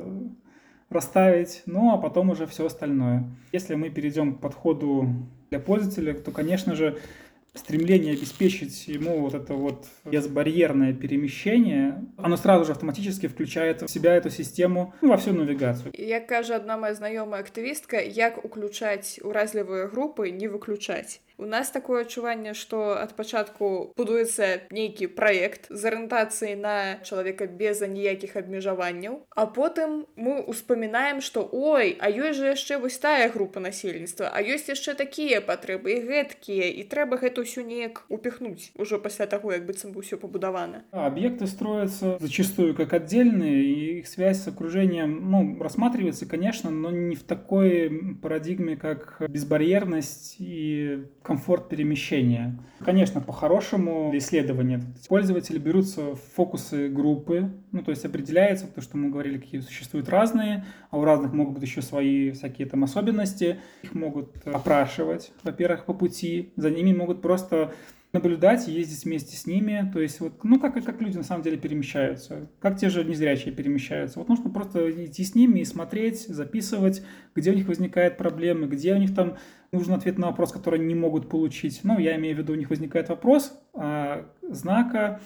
расставить, 0.91 1.63
ну 1.65 1.93
а 1.93 1.97
потом 1.97 2.29
уже 2.29 2.45
все 2.47 2.65
остальное. 2.65 3.29
Если 3.51 3.75
мы 3.75 3.89
перейдем 3.89 4.35
к 4.35 4.41
подходу 4.41 5.07
для 5.49 5.59
пользователя, 5.59 6.13
то, 6.13 6.31
конечно 6.31 6.75
же, 6.75 6.99
стремление 7.53 8.13
обеспечить 8.13 8.87
ему 8.87 9.19
вот 9.19 9.33
это 9.33 9.53
вот 9.53 9.85
безбарьерное 10.05 10.93
перемещение, 10.93 12.05
оно 12.17 12.37
сразу 12.37 12.65
же 12.65 12.71
автоматически 12.71 13.27
включает 13.27 13.81
в 13.81 13.89
себя 13.89 14.15
эту 14.15 14.29
систему 14.29 14.93
ну, 15.01 15.09
во 15.09 15.17
всю 15.17 15.33
навигацию. 15.33 15.91
Як 15.93 16.27
кажа 16.27 16.55
одна 16.55 16.77
моя 16.77 16.93
знакомая 16.93 17.41
активистка, 17.41 17.99
як 17.99 18.43
уключать 18.45 19.19
уразливые 19.21 19.89
группы, 19.89 20.29
не 20.29 20.47
выключать. 20.47 21.21
У 21.41 21.45
нас 21.45 21.71
такое 21.71 22.05
адчуванне, 22.05 22.53
што 22.53 23.01
ад 23.01 23.15
пачатку 23.17 23.93
будуецца 23.97 24.69
нейкі 24.69 25.07
праект 25.17 25.65
з 25.73 25.89
арыентацыяй 25.89 26.53
на 26.53 27.01
чалавека 27.01 27.47
без 27.49 27.81
аніякіх 27.81 28.37
абмежаванняў. 28.37 29.25
А 29.33 29.47
потым 29.49 30.05
мы 30.13 30.37
ўспамінаем, 30.45 31.17
што 31.17 31.41
ой, 31.49 31.97
а 31.97 32.13
ёсць 32.13 32.37
жа 32.37 32.53
яшчэ 32.53 32.77
вось 32.77 33.01
тая 33.01 33.25
група 33.33 33.57
насельніцтва, 33.57 34.29
а 34.29 34.37
ёсць 34.45 34.69
яшчэ 34.69 34.93
такія 34.93 35.41
патрэбы 35.41 35.97
і 35.97 36.05
гэткія 36.05 36.69
і 36.77 36.85
трэба 36.85 37.17
гэта 37.17 37.41
ўсё 37.41 37.65
неяк 37.65 38.05
упихнуць 38.13 38.69
ужо 38.77 39.01
пасля 39.01 39.25
таго, 39.25 39.49
як 39.57 39.65
быццам 39.65 39.97
бы 39.97 40.05
ўсё 40.05 40.21
пабудавана. 40.21 40.85
Объекты 40.93 41.49
строятся 41.49 42.21
зачастую 42.21 42.77
как 42.77 42.93
отдельные, 42.93 43.97
их 43.97 44.07
связь 44.07 44.45
с 44.45 44.47
окружением 44.47 45.31
ну, 45.31 45.57
рассматривается, 45.57 46.29
конечно, 46.29 46.69
но 46.69 46.91
не 46.91 47.15
в 47.15 47.23
такой 47.23 47.89
парадигме, 48.21 48.77
как 48.77 49.17
безбарьерность 49.25 50.35
и 50.37 51.09
комфорт 51.31 51.69
перемещения. 51.69 52.59
Конечно, 52.83 53.21
по-хорошему 53.21 54.11
исследования 54.17 54.81
пользователи 55.07 55.57
берутся 55.59 56.15
в 56.15 56.19
фокусы 56.35 56.89
группы, 56.89 57.49
ну, 57.71 57.83
то 57.83 57.91
есть 57.91 58.03
определяется 58.03 58.67
то, 58.67 58.81
что 58.81 58.97
мы 58.97 59.09
говорили, 59.09 59.37
какие 59.37 59.61
существуют 59.61 60.09
разные, 60.09 60.65
а 60.89 60.97
у 60.97 61.05
разных 61.05 61.31
могут 61.31 61.53
быть 61.53 61.63
еще 61.63 61.81
свои 61.81 62.31
всякие 62.31 62.67
там 62.67 62.83
особенности. 62.83 63.59
Их 63.83 63.93
могут 63.93 64.45
опрашивать, 64.45 65.31
во-первых, 65.43 65.85
по 65.85 65.93
пути, 65.93 66.51
за 66.57 66.69
ними 66.69 66.91
могут 66.93 67.21
просто 67.21 67.71
наблюдать 68.13 68.67
ездить 68.67 69.05
вместе 69.05 69.37
с 69.37 69.45
ними. 69.45 69.89
То 69.93 70.01
есть, 70.01 70.19
вот, 70.19 70.43
ну, 70.43 70.59
как, 70.59 70.73
как 70.83 71.01
люди 71.01 71.15
на 71.15 71.23
самом 71.23 71.43
деле 71.43 71.57
перемещаются, 71.57 72.49
как 72.59 72.77
те 72.77 72.89
же 72.89 73.05
незрячие 73.05 73.53
перемещаются. 73.53 74.19
Вот 74.19 74.27
нужно 74.27 74.49
просто 74.49 75.05
идти 75.05 75.23
с 75.23 75.33
ними 75.33 75.59
и 75.59 75.65
смотреть, 75.65 76.27
записывать, 76.27 77.03
где 77.35 77.51
у 77.51 77.53
них 77.53 77.67
возникают 77.67 78.17
проблемы, 78.17 78.67
где 78.67 78.93
у 78.93 78.97
них 78.97 79.15
там 79.15 79.37
нужен 79.71 79.93
ответ 79.93 80.17
на 80.17 80.27
вопрос, 80.27 80.51
который 80.51 80.79
они 80.79 80.87
не 80.87 80.95
могут 80.95 81.29
получить. 81.29 81.81
Ну, 81.83 81.97
я 81.99 82.15
имею 82.17 82.35
в 82.35 82.39
виду, 82.39 82.53
у 82.53 82.57
них 82.57 82.69
возникает 82.69 83.09
вопрос 83.09 83.53
а, 83.73 84.25
знака, 84.49 85.21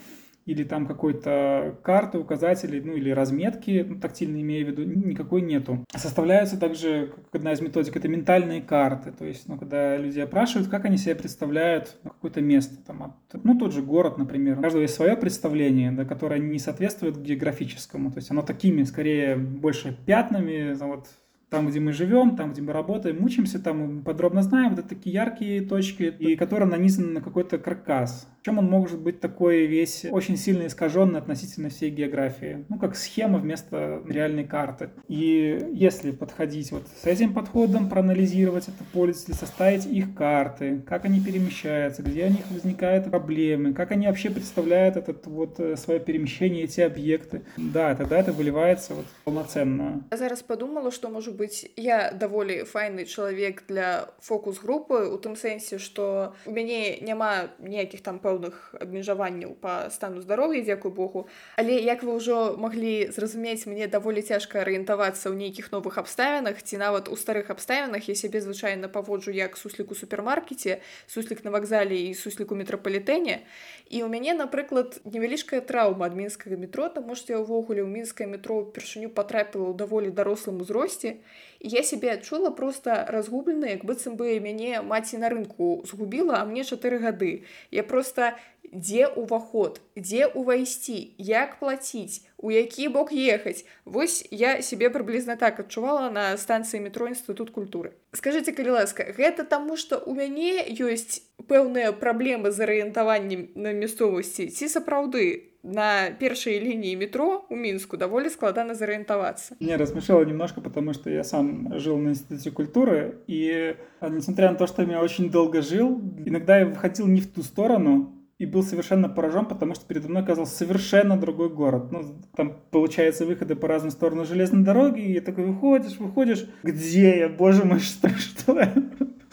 или 0.46 0.64
там 0.64 0.86
какой-то 0.86 1.78
карты, 1.84 2.20
указатели, 2.20 2.80
ну 2.80 2.94
или 2.94 3.10
разметки, 3.10 3.84
ну, 3.88 4.00
тактильно 4.00 4.40
имея 4.42 4.64
в 4.64 4.70
виду, 4.70 4.84
никакой 4.84 5.42
нету. 5.42 5.84
Составляются 5.96 6.60
также, 6.60 7.12
как 7.16 7.36
одна 7.36 7.54
из 7.54 7.62
методик, 7.62 7.96
это 7.98 8.08
ментальные 8.08 8.62
карты, 8.62 9.12
то 9.12 9.26
есть, 9.26 9.48
ну, 9.48 9.58
когда 9.58 9.98
люди 9.98 10.20
опрашивают, 10.20 10.70
как 10.70 10.86
они 10.86 10.98
себе 10.98 11.16
представляют 11.16 11.98
какое-то 12.04 12.42
место, 12.42 12.76
там, 12.86 13.04
от, 13.04 13.44
ну, 13.44 13.58
тот 13.58 13.74
же 13.74 13.82
город, 13.82 14.18
например. 14.18 14.60
У 14.60 14.62
каждого 14.62 14.84
есть 14.84 14.94
свое 14.94 15.18
представление, 15.18 15.92
да, 15.92 16.06
которое 16.06 16.40
не 16.40 16.60
соответствует 16.60 17.20
географическому, 17.20 18.12
то 18.12 18.18
есть 18.18 18.30
оно 18.30 18.44
такими, 18.44 18.84
скорее, 18.84 19.36
больше 19.36 19.98
пятнами, 20.06 20.76
вот, 20.80 21.08
там, 21.50 21.68
где 21.68 21.80
мы 21.80 21.94
живем, 21.94 22.36
там, 22.36 22.52
где 22.52 22.62
мы 22.62 22.74
работаем, 22.74 23.20
мучимся, 23.20 23.60
там 23.60 23.98
мы 23.98 24.02
подробно 24.04 24.42
знаем, 24.42 24.72
вот 24.72 24.80
это 24.80 24.90
такие 24.90 25.14
яркие 25.14 25.62
точки, 25.62 26.04
и 26.04 26.36
которые 26.36 26.70
нанизаны 26.70 27.14
на 27.14 27.22
какой-то 27.22 27.58
каркас. 27.58 28.28
Чем 28.46 28.60
он 28.60 28.66
может 28.66 29.00
быть 29.00 29.20
такой 29.20 29.66
весь 29.66 30.06
очень 30.12 30.38
сильно 30.38 30.68
искаженный 30.68 31.18
относительно 31.18 31.70
всей 31.70 31.90
географии? 31.90 32.64
Ну, 32.70 32.78
как 32.78 32.96
схема 32.96 33.40
вместо 33.40 34.04
реальной 34.08 34.44
карты. 34.44 34.92
И 35.08 35.72
если 35.74 36.12
подходить 36.12 36.72
вот 36.72 36.84
с 37.02 37.08
этим 37.08 37.34
подходом, 37.34 37.90
проанализировать 37.90 38.68
это 38.68 38.84
пользователей, 38.94 39.34
составить 39.36 39.88
их 39.88 40.14
карты, 40.14 40.84
как 40.88 41.06
они 41.06 41.22
перемещаются, 41.22 42.04
где 42.04 42.28
у 42.28 42.30
них 42.30 42.46
возникают 42.52 43.10
проблемы, 43.10 43.74
как 43.74 43.92
они 43.92 44.06
вообще 44.06 44.30
представляют 44.30 44.96
это 44.96 45.16
вот 45.28 45.60
э, 45.60 45.76
свое 45.76 46.00
перемещение, 46.00 46.66
эти 46.66 46.82
объекты. 46.82 47.42
Да, 47.58 47.96
тогда 47.96 48.20
это 48.20 48.32
выливается 48.32 48.94
вот 48.94 49.06
полноценно. 49.24 50.04
Я 50.12 50.18
зараз 50.18 50.44
подумала, 50.44 50.92
что, 50.92 51.10
может 51.10 51.35
быть, 51.35 51.71
я 51.77 52.11
даволі 52.11 52.65
файны 52.65 53.05
чалавек 53.05 53.65
для 53.69 54.09
фокус-групы 54.21 55.07
у 55.11 55.19
тым 55.19 55.37
сэнсе, 55.37 55.79
што 55.79 56.35
у 56.47 56.53
мяне 56.53 56.99
няма 57.01 57.51
ніякіх 57.59 58.01
там 58.01 58.19
пэўных 58.19 58.31
пэўных 58.41 58.75
абмежаванняў 58.81 59.55
па 59.61 59.91
стану 59.91 60.21
здароўя 60.23 60.63
дзякуй 60.63 60.91
Богу 60.91 61.27
але 61.57 61.77
як 61.81 62.03
вы 62.03 62.17
ўжо 62.17 62.57
маглі 62.59 63.11
зразумець 63.13 63.67
мне 63.67 63.87
даволі 63.87 64.23
цяжка 64.23 64.63
арыентавацца 64.63 65.31
ў 65.31 65.37
нейкіх 65.37 65.73
новых 65.73 65.99
абставінах 65.99 66.63
ці 66.63 66.79
нават 66.79 67.09
у 67.09 67.17
старых 67.17 67.51
абставінах 67.51 68.09
я 68.09 68.15
сябе 68.15 68.41
звычайна 68.41 68.89
паводжу 68.89 69.31
як 69.31 69.57
суслік 69.57 69.91
у 69.91 69.95
супермаркеце 69.95 70.81
суслік 71.07 71.45
на 71.45 71.51
вакзале 71.51 71.97
і 72.11 72.15
суслік 72.15 72.53
у 72.53 72.57
метрапалітэне 72.57 73.43
і 73.91 74.03
у 74.03 74.09
мяне 74.09 74.35
напрыклад 74.35 75.01
невялічкая 75.05 75.61
траўма 75.61 76.07
ад 76.07 76.17
мінскага 76.17 76.57
метро 76.57 76.89
таму 76.89 77.15
што 77.15 77.35
я 77.35 77.39
ўвогуле 77.43 77.83
ў 77.83 77.91
мінскае 77.91 78.31
метро 78.31 78.63
упершыню 78.63 79.11
патрапіла 79.11 79.71
ў 79.71 79.75
даволі 79.77 80.15
дарослым 80.15 80.63
узросце 80.63 81.19
і 81.19 81.24
я 81.60 81.84
сябе 81.84 82.14
адчула 82.14 82.50
просто 82.50 83.06
разгублена 83.10 83.66
як 83.68 83.86
быццам 83.86 84.18
бы 84.18 84.40
мяне 84.40 84.82
маці 84.82 85.18
на 85.18 85.30
рынку 85.30 85.82
згубіла 85.86 86.42
а 86.42 86.46
мне 86.46 86.64
чатыры 86.64 87.00
гады. 87.00 87.44
Я 87.72 87.84
просто 87.84 88.38
дзе 88.75 89.11
ўваход 89.11 89.81
дзе 89.99 90.31
ўвайсці 90.31 91.15
як 91.19 91.59
плаціць 91.59 92.23
у 92.39 92.55
які 92.55 92.89
бок 92.89 93.11
ехаць 93.13 93.67
вось 93.85 94.23
я 94.31 94.63
себе 94.63 94.91
прыблізна 94.91 95.37
так 95.37 95.61
адчувала 95.61 96.11
на 96.11 96.37
станцыі 96.39 96.81
метро 96.81 97.11
інстытут 97.11 97.51
культуры 97.51 97.93
скажите 98.15 98.55
калі 98.55 98.79
ласка 98.79 99.11
гэта 99.11 99.43
таму 99.43 99.77
что 99.77 99.99
у 99.99 100.15
мяне 100.15 100.63
ёсць 100.71 101.27
пэўныя 101.51 101.93
праблемы 101.93 102.55
з 102.55 102.63
арыентаваннем 102.63 103.51
на 103.55 103.75
мясцовасці 103.75 104.47
ці 104.55 104.67
сапраўды 104.71 105.51
на 105.63 106.11
першей 106.19 106.59
линии 106.59 106.95
метро 106.95 107.45
у 107.51 107.57
Минску 107.57 107.97
довольно 107.97 108.31
складно 108.31 108.75
зарієнтуватися. 108.75 109.57
Меня 109.61 109.77
рассмешило 109.77 110.25
немножко, 110.25 110.61
потому 110.61 110.95
что 110.95 111.11
я 111.11 111.25
сам 111.25 111.79
жил 111.79 111.99
на 111.99 112.11
Институте 112.11 112.51
культуры, 112.51 113.19
и 113.29 113.77
несмотря 114.01 114.51
на 114.51 114.57
то, 114.57 114.67
что 114.67 114.83
я 114.83 115.03
очень 115.03 115.31
долго 115.31 115.61
жил, 115.61 116.01
иногда 116.25 116.59
я 116.59 116.65
выходил 116.65 117.07
не 117.07 117.21
в 117.21 117.27
ту 117.27 117.43
сторону, 117.43 118.14
и 118.38 118.46
был 118.46 118.64
совершенно 118.64 119.08
поражен, 119.08 119.46
потому 119.46 119.76
что 119.76 119.86
передо 119.86 120.10
мной 120.10 120.24
оказался 120.24 120.56
совершенно 120.56 121.18
другой 121.18 121.50
город. 121.50 121.92
Ну, 121.92 122.22
там, 122.36 122.60
получается, 122.70 123.26
выходы 123.26 123.56
по 123.56 123.68
разным 123.68 123.92
сторонам 123.92 124.26
железной 124.26 124.64
дороги, 124.64 125.02
и 125.02 125.20
такой 125.22 125.46
выходишь, 125.46 125.98
выходишь, 125.98 126.46
где 126.64 127.20
я, 127.20 127.30
боже 127.30 127.64
мой, 127.64 127.80
что, 127.82 128.10
что? 128.10 128.74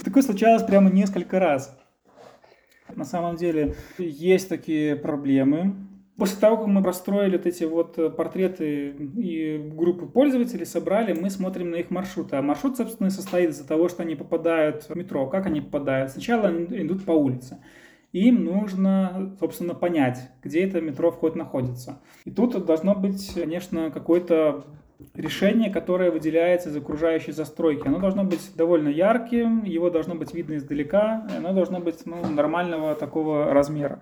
Такое 0.05 0.23
случалось 0.23 0.63
прямо 0.63 0.91
несколько 0.91 1.39
раз. 1.39 1.77
На 2.95 3.05
самом 3.05 3.37
деле 3.37 3.75
есть 3.99 4.49
такие 4.49 4.97
проблемы, 4.97 5.75
После 6.19 6.39
того, 6.39 6.59
как 6.59 6.67
мы 6.67 6.83
простроили 6.83 7.37
вот 7.37 7.47
эти 7.47 7.65
вот 7.65 7.99
э, 7.99 8.11
портреты 8.11 8.91
и 9.17 9.59
группы 9.75 10.07
пользователей, 10.07 10.67
собрали, 10.67 11.15
мы 11.15 11.31
смотрим 11.31 11.71
на 11.71 11.77
их 11.77 11.91
маршруты. 11.91 12.37
А 12.37 12.43
маршрут, 12.43 12.77
собственно, 12.77 13.09
состоит 13.09 13.51
из-за 13.51 13.67
того, 13.67 13.89
что 13.89 14.03
они 14.03 14.15
попадают 14.15 14.85
в 14.89 14.95
метро. 14.95 15.27
Как 15.27 15.47
они 15.47 15.63
попадают? 15.63 16.13
Сначала 16.13 16.49
они 16.49 16.67
идут 16.83 17.07
по 17.07 17.13
улице. 17.13 17.59
Им 18.13 18.45
нужно, 18.45 19.35
собственно, 19.41 19.75
понять, 19.75 20.31
где 20.43 20.65
это 20.65 20.81
метро 20.81 21.11
вход 21.11 21.35
находится. 21.35 22.01
И 22.25 22.31
тут 22.31 22.65
должно 22.65 22.95
быть, 22.95 23.33
конечно, 23.35 23.91
какое-то 23.91 24.65
решение, 25.15 25.71
которое 25.71 26.11
выделяется 26.11 26.69
из 26.69 26.77
окружающей 26.77 27.33
застройки. 27.33 27.87
Оно 27.87 27.99
должно 27.99 28.25
быть 28.25 28.53
довольно 28.55 28.89
ярким, 28.89 29.65
его 29.65 29.91
должно 29.91 30.15
быть 30.15 30.35
видно 30.35 30.57
издалека, 30.57 31.27
оно 31.37 31.53
должно 31.53 31.81
быть 31.81 32.05
ну, 32.05 32.25
нормального 32.29 32.95
такого 32.95 33.53
размера. 33.53 34.01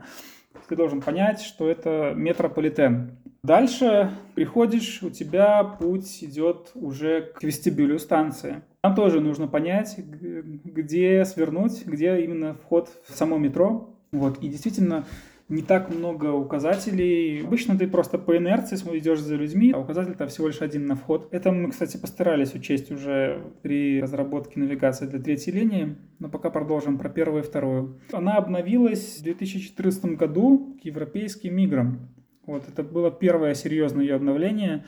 Ты 0.68 0.76
должен 0.76 1.00
понять, 1.00 1.40
что 1.40 1.68
это 1.68 2.12
метрополитен. 2.14 3.16
Дальше 3.42 4.10
приходишь, 4.34 5.02
у 5.02 5.10
тебя 5.10 5.62
путь 5.64 6.22
идет 6.22 6.72
уже 6.74 7.32
к 7.34 7.42
вестибюлю 7.42 7.98
станции. 7.98 8.62
Там 8.82 8.94
тоже 8.94 9.20
нужно 9.20 9.46
понять, 9.46 9.96
где 9.98 11.24
свернуть, 11.24 11.86
где 11.86 12.20
именно 12.20 12.54
вход 12.54 12.90
в 13.08 13.16
само 13.16 13.38
метро. 13.38 13.96
Вот. 14.12 14.38
И 14.42 14.48
действительно, 14.48 15.04
не 15.50 15.62
так 15.62 15.90
много 15.90 16.32
указателей. 16.32 17.42
Обычно 17.44 17.76
ты 17.76 17.88
просто 17.88 18.18
по 18.18 18.36
инерции 18.36 18.76
идешь 18.96 19.20
за 19.20 19.34
людьми, 19.34 19.72
а 19.72 19.80
указатель 19.80 20.14
там 20.14 20.28
всего 20.28 20.46
лишь 20.46 20.62
один 20.62 20.86
на 20.86 20.94
вход. 20.94 21.28
Это 21.32 21.50
мы, 21.50 21.70
кстати, 21.70 21.96
постарались 21.96 22.54
учесть 22.54 22.90
уже 22.92 23.42
при 23.62 24.00
разработке 24.00 24.60
навигации 24.60 25.06
для 25.06 25.18
третьей 25.18 25.52
линии, 25.52 25.96
но 26.20 26.28
пока 26.28 26.50
продолжим 26.50 26.98
про 26.98 27.08
первую 27.08 27.42
и 27.42 27.46
вторую. 27.46 28.00
Она 28.12 28.36
обновилась 28.36 29.18
в 29.18 29.22
2014 29.24 30.16
году 30.16 30.78
к 30.80 30.84
европейским 30.84 31.54
миграм. 31.54 32.08
Вот 32.46 32.62
это 32.68 32.84
было 32.84 33.10
первое 33.10 33.54
серьезное 33.54 34.04
ее 34.04 34.14
обновление, 34.14 34.84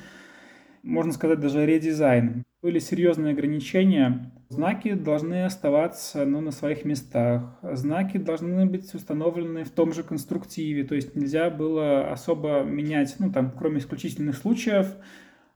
можно 0.84 1.12
сказать, 1.12 1.40
даже 1.40 1.66
редизайн. 1.66 2.44
Были 2.62 2.78
серьезные 2.78 3.32
ограничения 3.32 4.32
Знаки 4.52 4.92
должны 4.92 5.44
оставаться 5.44 6.26
ну, 6.26 6.42
на 6.42 6.50
своих 6.50 6.84
местах. 6.84 7.58
Знаки 7.62 8.18
должны 8.18 8.66
быть 8.66 8.92
установлены 8.94 9.64
в 9.64 9.70
том 9.70 9.94
же 9.94 10.02
конструктиве, 10.02 10.84
то 10.84 10.94
есть 10.94 11.16
нельзя 11.16 11.48
было 11.48 12.12
особо 12.12 12.62
менять, 12.62 13.16
ну 13.18 13.32
там, 13.32 13.50
кроме 13.58 13.78
исключительных 13.78 14.36
случаев, 14.36 14.88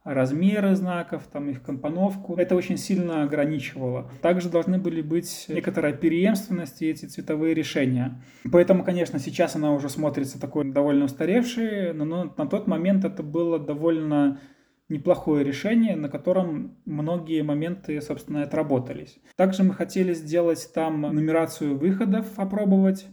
размеры 0.02 0.74
знаков, 0.76 1.24
там 1.30 1.50
их 1.50 1.62
компоновку. 1.62 2.36
Это 2.36 2.56
очень 2.56 2.78
сильно 2.78 3.24
ограничивало. 3.24 4.10
Также 4.22 4.48
должны 4.48 4.78
были 4.78 5.02
быть 5.02 5.44
некоторая 5.48 5.92
преемственность 5.92 6.80
и 6.80 6.86
эти 6.86 7.04
цветовые 7.04 7.52
решения. 7.52 8.22
Поэтому, 8.50 8.82
конечно, 8.82 9.18
сейчас 9.18 9.56
она 9.56 9.74
уже 9.74 9.90
смотрится 9.90 10.40
такой 10.40 10.72
довольно 10.72 11.04
устаревшей, 11.04 11.92
но 11.92 12.32
на 12.34 12.46
тот 12.46 12.66
момент 12.66 13.04
это 13.04 13.22
было 13.22 13.58
довольно 13.58 14.40
неплохое 14.88 15.44
решение, 15.44 15.96
на 15.96 16.08
котором 16.08 16.76
многие 16.84 17.42
моменты, 17.42 18.00
собственно, 18.00 18.42
отработались. 18.42 19.18
Также 19.36 19.62
мы 19.62 19.74
хотели 19.74 20.14
сделать 20.14 20.70
там 20.72 21.00
нумерацию 21.02 21.76
выходов, 21.76 22.26
опробовать, 22.36 23.06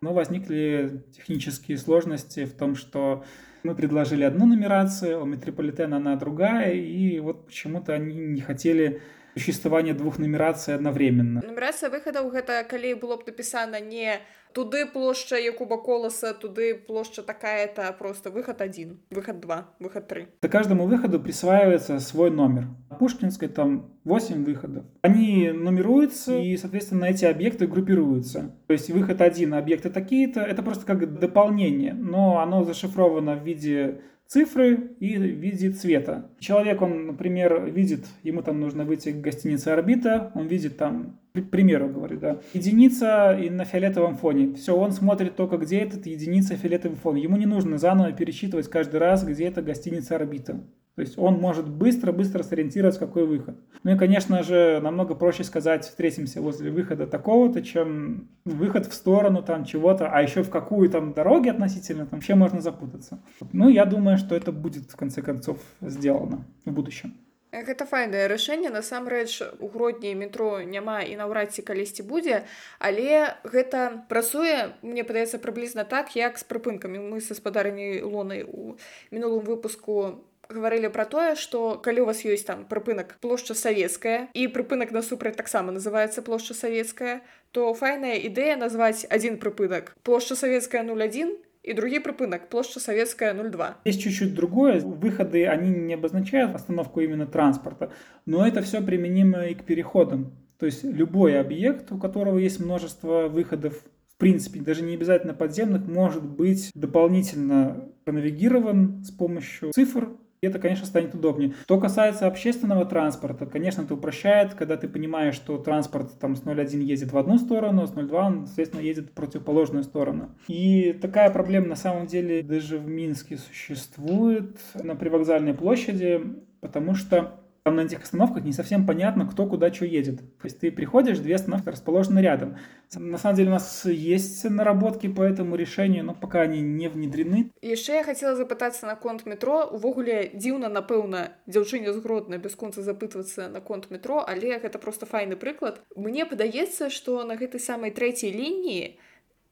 но 0.00 0.12
возникли 0.14 1.04
технические 1.14 1.78
сложности 1.78 2.44
в 2.44 2.54
том, 2.54 2.74
что 2.74 3.24
мы 3.62 3.74
предложили 3.74 4.24
одну 4.24 4.46
нумерацию, 4.46 5.22
у 5.22 5.24
метрополитена 5.24 5.96
она 5.96 6.16
другая, 6.16 6.72
и 6.72 7.18
вот 7.20 7.46
почему-то 7.46 7.94
они 7.94 8.14
не 8.14 8.40
хотели 8.40 9.00
существования 9.34 9.94
двух 9.94 10.18
нумерацый 10.18 10.74
одновременно. 10.74 11.42
Нумерация 11.42 11.90
выходов 11.90 12.34
это 12.34 12.64
калі 12.64 12.94
было 12.94 13.16
б 13.16 13.24
написано 13.26 13.80
не 13.80 14.20
туды 14.54 14.86
плошча 14.86 15.36
якуба 15.36 15.76
коласа 15.76 16.32
туды 16.32 16.74
плошча 16.74 17.22
такая 17.22 17.64
это 17.66 17.92
просто 17.98 18.30
выход 18.30 18.60
один 18.60 19.00
выход 19.10 19.40
2 19.40 19.68
выход 19.80 20.08
3 20.08 20.28
К 20.40 20.48
каждому 20.48 20.86
выходу 20.86 21.20
присваивается 21.20 21.98
свой 21.98 22.30
номер. 22.30 22.68
Пушкинской 22.98 23.48
там 23.48 23.90
8 24.04 24.44
выходов. 24.44 24.84
Они 25.02 25.50
нумеруются 25.50 26.38
и 26.38 26.56
соответственно 26.56 27.06
эти 27.06 27.24
объекты 27.24 27.66
группируются. 27.66 28.54
То 28.68 28.72
есть 28.72 28.88
выход 28.90 29.20
один 29.20 29.54
объекты 29.54 29.90
такие-то 29.90 30.40
это 30.40 30.62
просто 30.62 30.86
как 30.86 31.18
дополнение 31.18 31.92
но 31.92 32.40
оно 32.40 32.64
зашифровано 32.64 33.34
в 33.34 33.44
виде 33.44 34.00
цифры 34.26 34.92
и 35.00 35.16
в 35.16 35.22
виде 35.22 35.70
цвета. 35.70 36.30
Человек, 36.38 36.82
он, 36.82 37.06
например, 37.06 37.64
видит, 37.66 38.06
ему 38.22 38.42
там 38.42 38.60
нужно 38.60 38.84
выйти 38.84 39.10
к 39.10 39.20
гостинице 39.20 39.68
«Орбита», 39.68 40.32
он 40.34 40.46
видит 40.46 40.76
там, 40.76 41.20
к 41.34 41.50
примеру, 41.50 41.88
говорю, 41.88 42.18
да, 42.18 42.40
единица 42.52 43.38
и 43.38 43.50
на 43.50 43.64
фиолетовом 43.64 44.16
фоне. 44.16 44.54
Все, 44.54 44.76
он 44.76 44.92
смотрит 44.92 45.36
только, 45.36 45.56
где 45.56 45.78
этот 45.78 46.06
единица 46.06 46.56
фиолетовый 46.56 46.96
фон. 46.96 47.16
Ему 47.16 47.36
не 47.36 47.46
нужно 47.46 47.78
заново 47.78 48.12
пересчитывать 48.12 48.68
каждый 48.68 49.00
раз, 49.00 49.24
где 49.24 49.44
эта 49.44 49.62
гостиница 49.62 50.16
«Орбита». 50.16 50.60
То 50.99 51.01
есть 51.01 51.17
он 51.17 51.35
может 51.35 51.65
быстро-быстро 51.65 52.43
сориентировать, 52.43 52.97
какой 52.97 53.25
выход. 53.25 53.55
Ну 53.83 53.95
и, 53.95 53.97
конечно 53.97 54.43
же, 54.43 54.81
намного 54.83 55.15
проще 55.15 55.45
сказать, 55.45 55.85
встретимся 55.85 56.41
возле 56.41 56.71
выхода 56.71 57.07
такого-то, 57.07 57.61
чем 57.61 58.27
выход 58.43 58.85
в 58.85 58.93
сторону 58.93 59.41
там 59.41 59.63
чего-то, 59.63 60.09
а 60.09 60.21
еще 60.21 60.43
в 60.43 60.49
какую 60.49 60.89
там 60.89 61.13
дороги 61.13 61.47
относительно, 61.47 62.05
там 62.05 62.19
вообще 62.19 62.35
можно 62.35 62.59
запутаться. 62.59 63.23
Ну, 63.53 63.69
я 63.69 63.85
думаю, 63.85 64.17
что 64.17 64.35
это 64.35 64.51
будет, 64.51 64.91
в 64.91 64.97
конце 64.97 65.21
концов, 65.21 65.59
сделано 65.79 66.43
в 66.65 66.71
будущем. 66.73 67.13
Гэта 67.51 67.85
файнае 67.89 68.27
рашэнне 68.27 68.69
насамрэч 68.69 69.41
у 69.57 69.69
гродні 69.73 70.13
метро 70.13 70.61
няма 70.61 71.01
і 71.01 71.15
наўрад 71.17 71.49
ці 71.49 71.65
калісьці 71.65 72.05
будзе 72.05 72.45
але 72.77 73.33
гэта 73.41 74.05
працуе 74.05 74.77
мне 74.85 75.01
падаецца 75.01 75.41
прыблізна 75.41 75.81
так 75.89 76.13
як 76.13 76.37
з 76.37 76.45
прыпынкамі 76.45 77.01
мы 77.09 77.17
са 77.25 77.33
спадарнай 77.33 78.05
лунай 78.05 78.45
у 78.45 78.77
мінулым 79.09 79.41
выпуску 79.49 80.21
гаварылі 80.49 80.89
пра 80.89 81.05
тое 81.05 81.35
што 81.37 81.77
калі 81.85 82.03
у 82.03 82.07
вас 82.09 82.23
ёсць 82.25 82.45
там 82.47 82.65
прыпынак 82.69 83.17
плошча 83.21 83.53
савецкая 83.53 84.33
і 84.33 84.47
прыпынак 84.55 84.89
насупраць 84.95 85.37
таксама 85.37 85.71
называется 85.75 86.25
плошча 86.25 86.57
савецкая 86.57 87.21
то 87.53 87.69
файная 87.77 88.17
ідэя 88.17 88.57
назваць 88.57 89.05
адзін 89.05 89.37
прыпынак 89.43 89.93
плошча 90.01 90.33
савецкая 90.39 90.81
01 90.81 91.37
и 91.61 91.73
другі 91.77 92.01
прыпынак 92.01 92.49
плошча 92.49 92.81
савецкая 92.81 93.35
02 93.37 93.85
есть 93.85 94.01
чуть-чуть 94.01 94.33
другое 94.33 94.81
выходы 94.81 95.45
они 95.45 95.69
не 95.69 95.93
обозначают 95.93 96.55
остановку 96.55 96.99
именно 97.01 97.27
транспорта 97.27 97.93
но 98.25 98.47
это 98.47 98.63
все 98.63 98.81
применимо 98.81 99.45
и 99.45 99.53
к 99.53 99.65
переходам 99.65 100.33
то 100.57 100.65
есть 100.65 100.83
любой 100.83 101.39
объект 101.39 101.91
у 101.91 101.99
которого 101.99 102.39
есть 102.39 102.59
множество 102.59 103.27
выходов 103.27 103.83
в 104.09 104.17
принципе, 104.19 104.59
даже 104.59 104.83
не 104.83 104.95
обязательно 104.95 105.33
подземных, 105.33 105.87
может 105.87 106.25
быть 106.25 106.71
дополнительно 106.75 107.89
пронавигирован 108.03 109.01
с 109.01 109.11
помощью 109.11 109.71
цифр, 109.71 110.09
и 110.44 110.46
это, 110.46 110.58
конечно, 110.58 110.84
станет 110.84 111.14
удобнее. 111.14 111.54
Что 111.62 111.80
касается 111.80 112.26
общественного 112.26 112.84
транспорта, 112.84 113.46
конечно, 113.46 113.80
это 113.80 113.94
упрощает, 113.94 114.52
когда 114.52 114.76
ты 114.76 114.88
понимаешь, 114.88 115.34
что 115.34 115.56
транспорт 115.56 116.18
там 116.20 116.36
с 116.36 116.42
0.1 116.42 116.82
едет 116.82 117.12
в 117.12 117.18
одну 117.18 117.38
сторону, 117.38 117.86
с 117.86 117.92
0.2 117.92 118.14
он, 118.14 118.46
соответственно, 118.46 118.82
едет 118.82 119.06
в 119.06 119.12
противоположную 119.12 119.84
сторону. 119.84 120.32
И 120.46 120.92
такая 121.00 121.30
проблема 121.30 121.68
на 121.68 121.76
самом 121.76 122.06
деле 122.06 122.42
даже 122.42 122.78
в 122.78 122.86
Минске 122.86 123.38
существует 123.38 124.58
на 124.74 124.94
привокзальной 124.94 125.54
площади, 125.54 126.20
потому 126.60 126.94
что 126.94 127.40
там 127.63 127.75
на 127.75 127.81
этих 127.81 128.01
остановках 128.01 128.43
не 128.43 128.53
совсем 128.53 128.87
понятно, 128.87 129.27
кто 129.27 129.45
куда 129.45 129.71
что 129.71 129.85
едет. 129.85 130.19
То 130.19 130.45
есть 130.45 130.59
ты 130.59 130.71
приходишь, 130.71 131.19
две 131.19 131.35
остановки 131.35 131.69
расположены 131.69 132.19
рядом. 132.19 132.57
На 132.95 133.17
самом 133.17 133.35
деле 133.35 133.49
у 133.49 133.53
нас 133.53 133.85
есть 133.85 134.43
наработки 134.49 135.07
по 135.07 135.21
этому 135.21 135.55
решению, 135.55 136.03
но 136.05 136.15
пока 136.15 136.41
они 136.41 136.61
не 136.61 136.87
внедрены. 136.87 137.51
Еще 137.61 137.93
я 137.93 138.03
хотела 138.03 138.35
запытаться 138.35 138.85
на 138.85 138.95
конт 138.95 139.25
метро. 139.25 139.65
Увогуле 139.65 140.31
дзіўна, 140.33 140.69
напэўна, 140.69 141.33
дзяўчыне 141.45 141.93
згродна 141.93 142.37
бясконца 142.37 142.81
запытвацца 142.81 143.49
на 143.49 143.61
конт 143.61 143.91
метро, 143.91 144.25
але 144.27 144.57
гэта 144.57 144.79
просто 144.79 145.05
файны 145.05 145.35
прыклад. 145.35 145.81
Мне 145.95 146.25
падаецца, 146.25 146.89
што 146.89 147.23
на 147.23 147.35
гэтай 147.35 147.59
самай 147.59 147.91
трэцяй 147.91 148.31
лініі 148.31 148.97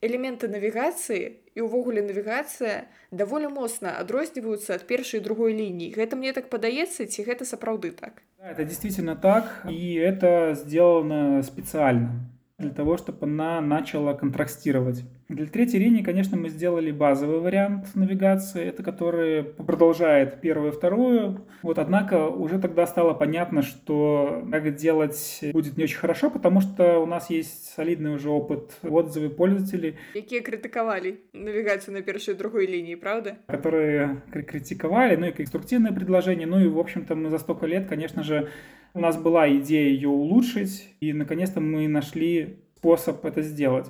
элементы 0.01 0.47
навігацыі 0.47 1.41
і 1.57 1.59
ўвогуле 1.65 2.05
навігацыя 2.05 2.85
даволі 3.11 3.49
моцна 3.49 3.97
адрозніваюцца 3.97 4.77
ад 4.77 4.85
першай 4.85 5.19
і 5.19 5.25
другой 5.25 5.57
лініі 5.57 5.93
гэта 5.97 6.19
мне 6.19 6.33
так 6.37 6.49
падаецца 6.53 7.09
ці 7.09 7.25
гэта 7.25 7.49
сапраўды 7.49 7.91
так 7.91 8.21
это 8.37 8.63
действительно 8.63 9.15
так 9.15 9.65
и 9.65 9.95
это 9.95 10.53
сделано 10.53 11.41
специально 11.43 12.13
для 12.62 12.70
того 12.70 12.96
чтобы 12.96 13.26
она 13.26 13.60
начала 13.60 14.14
контрастировать 14.14 15.04
для 15.34 15.46
третьей 15.46 15.80
линии, 15.80 16.02
конечно, 16.02 16.36
мы 16.36 16.48
сделали 16.48 16.90
базовый 16.90 17.40
вариант 17.40 17.94
навигации, 17.94 18.64
это 18.64 18.82
который 18.82 19.42
продолжает 19.42 20.40
первую 20.40 20.72
и 20.72 20.74
вторую. 20.74 21.46
Вот, 21.62 21.78
однако 21.78 22.28
уже 22.28 22.58
тогда 22.58 22.86
стало 22.86 23.14
понятно, 23.14 23.62
что 23.62 24.46
так 24.50 24.74
делать 24.74 25.40
будет 25.52 25.76
не 25.76 25.84
очень 25.84 25.98
хорошо, 25.98 26.30
потому 26.30 26.60
что 26.60 26.98
у 26.98 27.06
нас 27.06 27.30
есть 27.30 27.74
солидный 27.74 28.14
уже 28.14 28.30
опыт 28.30 28.76
отзывы 28.82 29.30
пользователей. 29.30 29.96
Какие 30.12 30.40
критиковали 30.40 31.20
навигацию 31.32 31.94
на 31.94 32.02
первой 32.02 32.22
и 32.22 32.34
другой 32.34 32.66
линии, 32.66 32.94
правда? 32.94 33.38
Которые 33.46 34.22
критиковали, 34.30 35.16
ну 35.16 35.26
и 35.26 35.32
конструктивные 35.32 35.92
предложения, 35.92 36.46
ну 36.46 36.60
и, 36.60 36.68
в 36.68 36.78
общем-то, 36.78 37.14
мы 37.14 37.30
за 37.30 37.38
столько 37.38 37.66
лет, 37.66 37.88
конечно 37.88 38.22
же, 38.22 38.50
у 38.94 39.00
нас 39.00 39.16
была 39.16 39.50
идея 39.56 39.88
ее 39.88 40.08
улучшить, 40.08 40.88
и 41.00 41.12
наконец-то 41.12 41.60
мы 41.60 41.88
нашли 41.88 42.58
способ 42.76 43.24
это 43.24 43.42
сделать. 43.42 43.86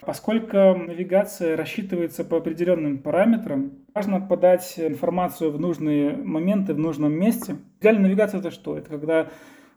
Поскольку 0.00 0.56
навигация 0.56 1.56
рассчитывается 1.56 2.24
по 2.24 2.36
определенным 2.36 2.98
параметрам, 2.98 3.72
важно 3.94 4.20
подать 4.20 4.74
информацию 4.76 5.50
в 5.50 5.58
нужные 5.58 6.14
моменты, 6.14 6.74
в 6.74 6.78
нужном 6.78 7.12
месте. 7.14 7.56
Идеальная 7.80 8.04
навигация 8.04 8.40
это 8.40 8.50
что? 8.50 8.76
Это 8.76 8.90
когда 8.90 9.28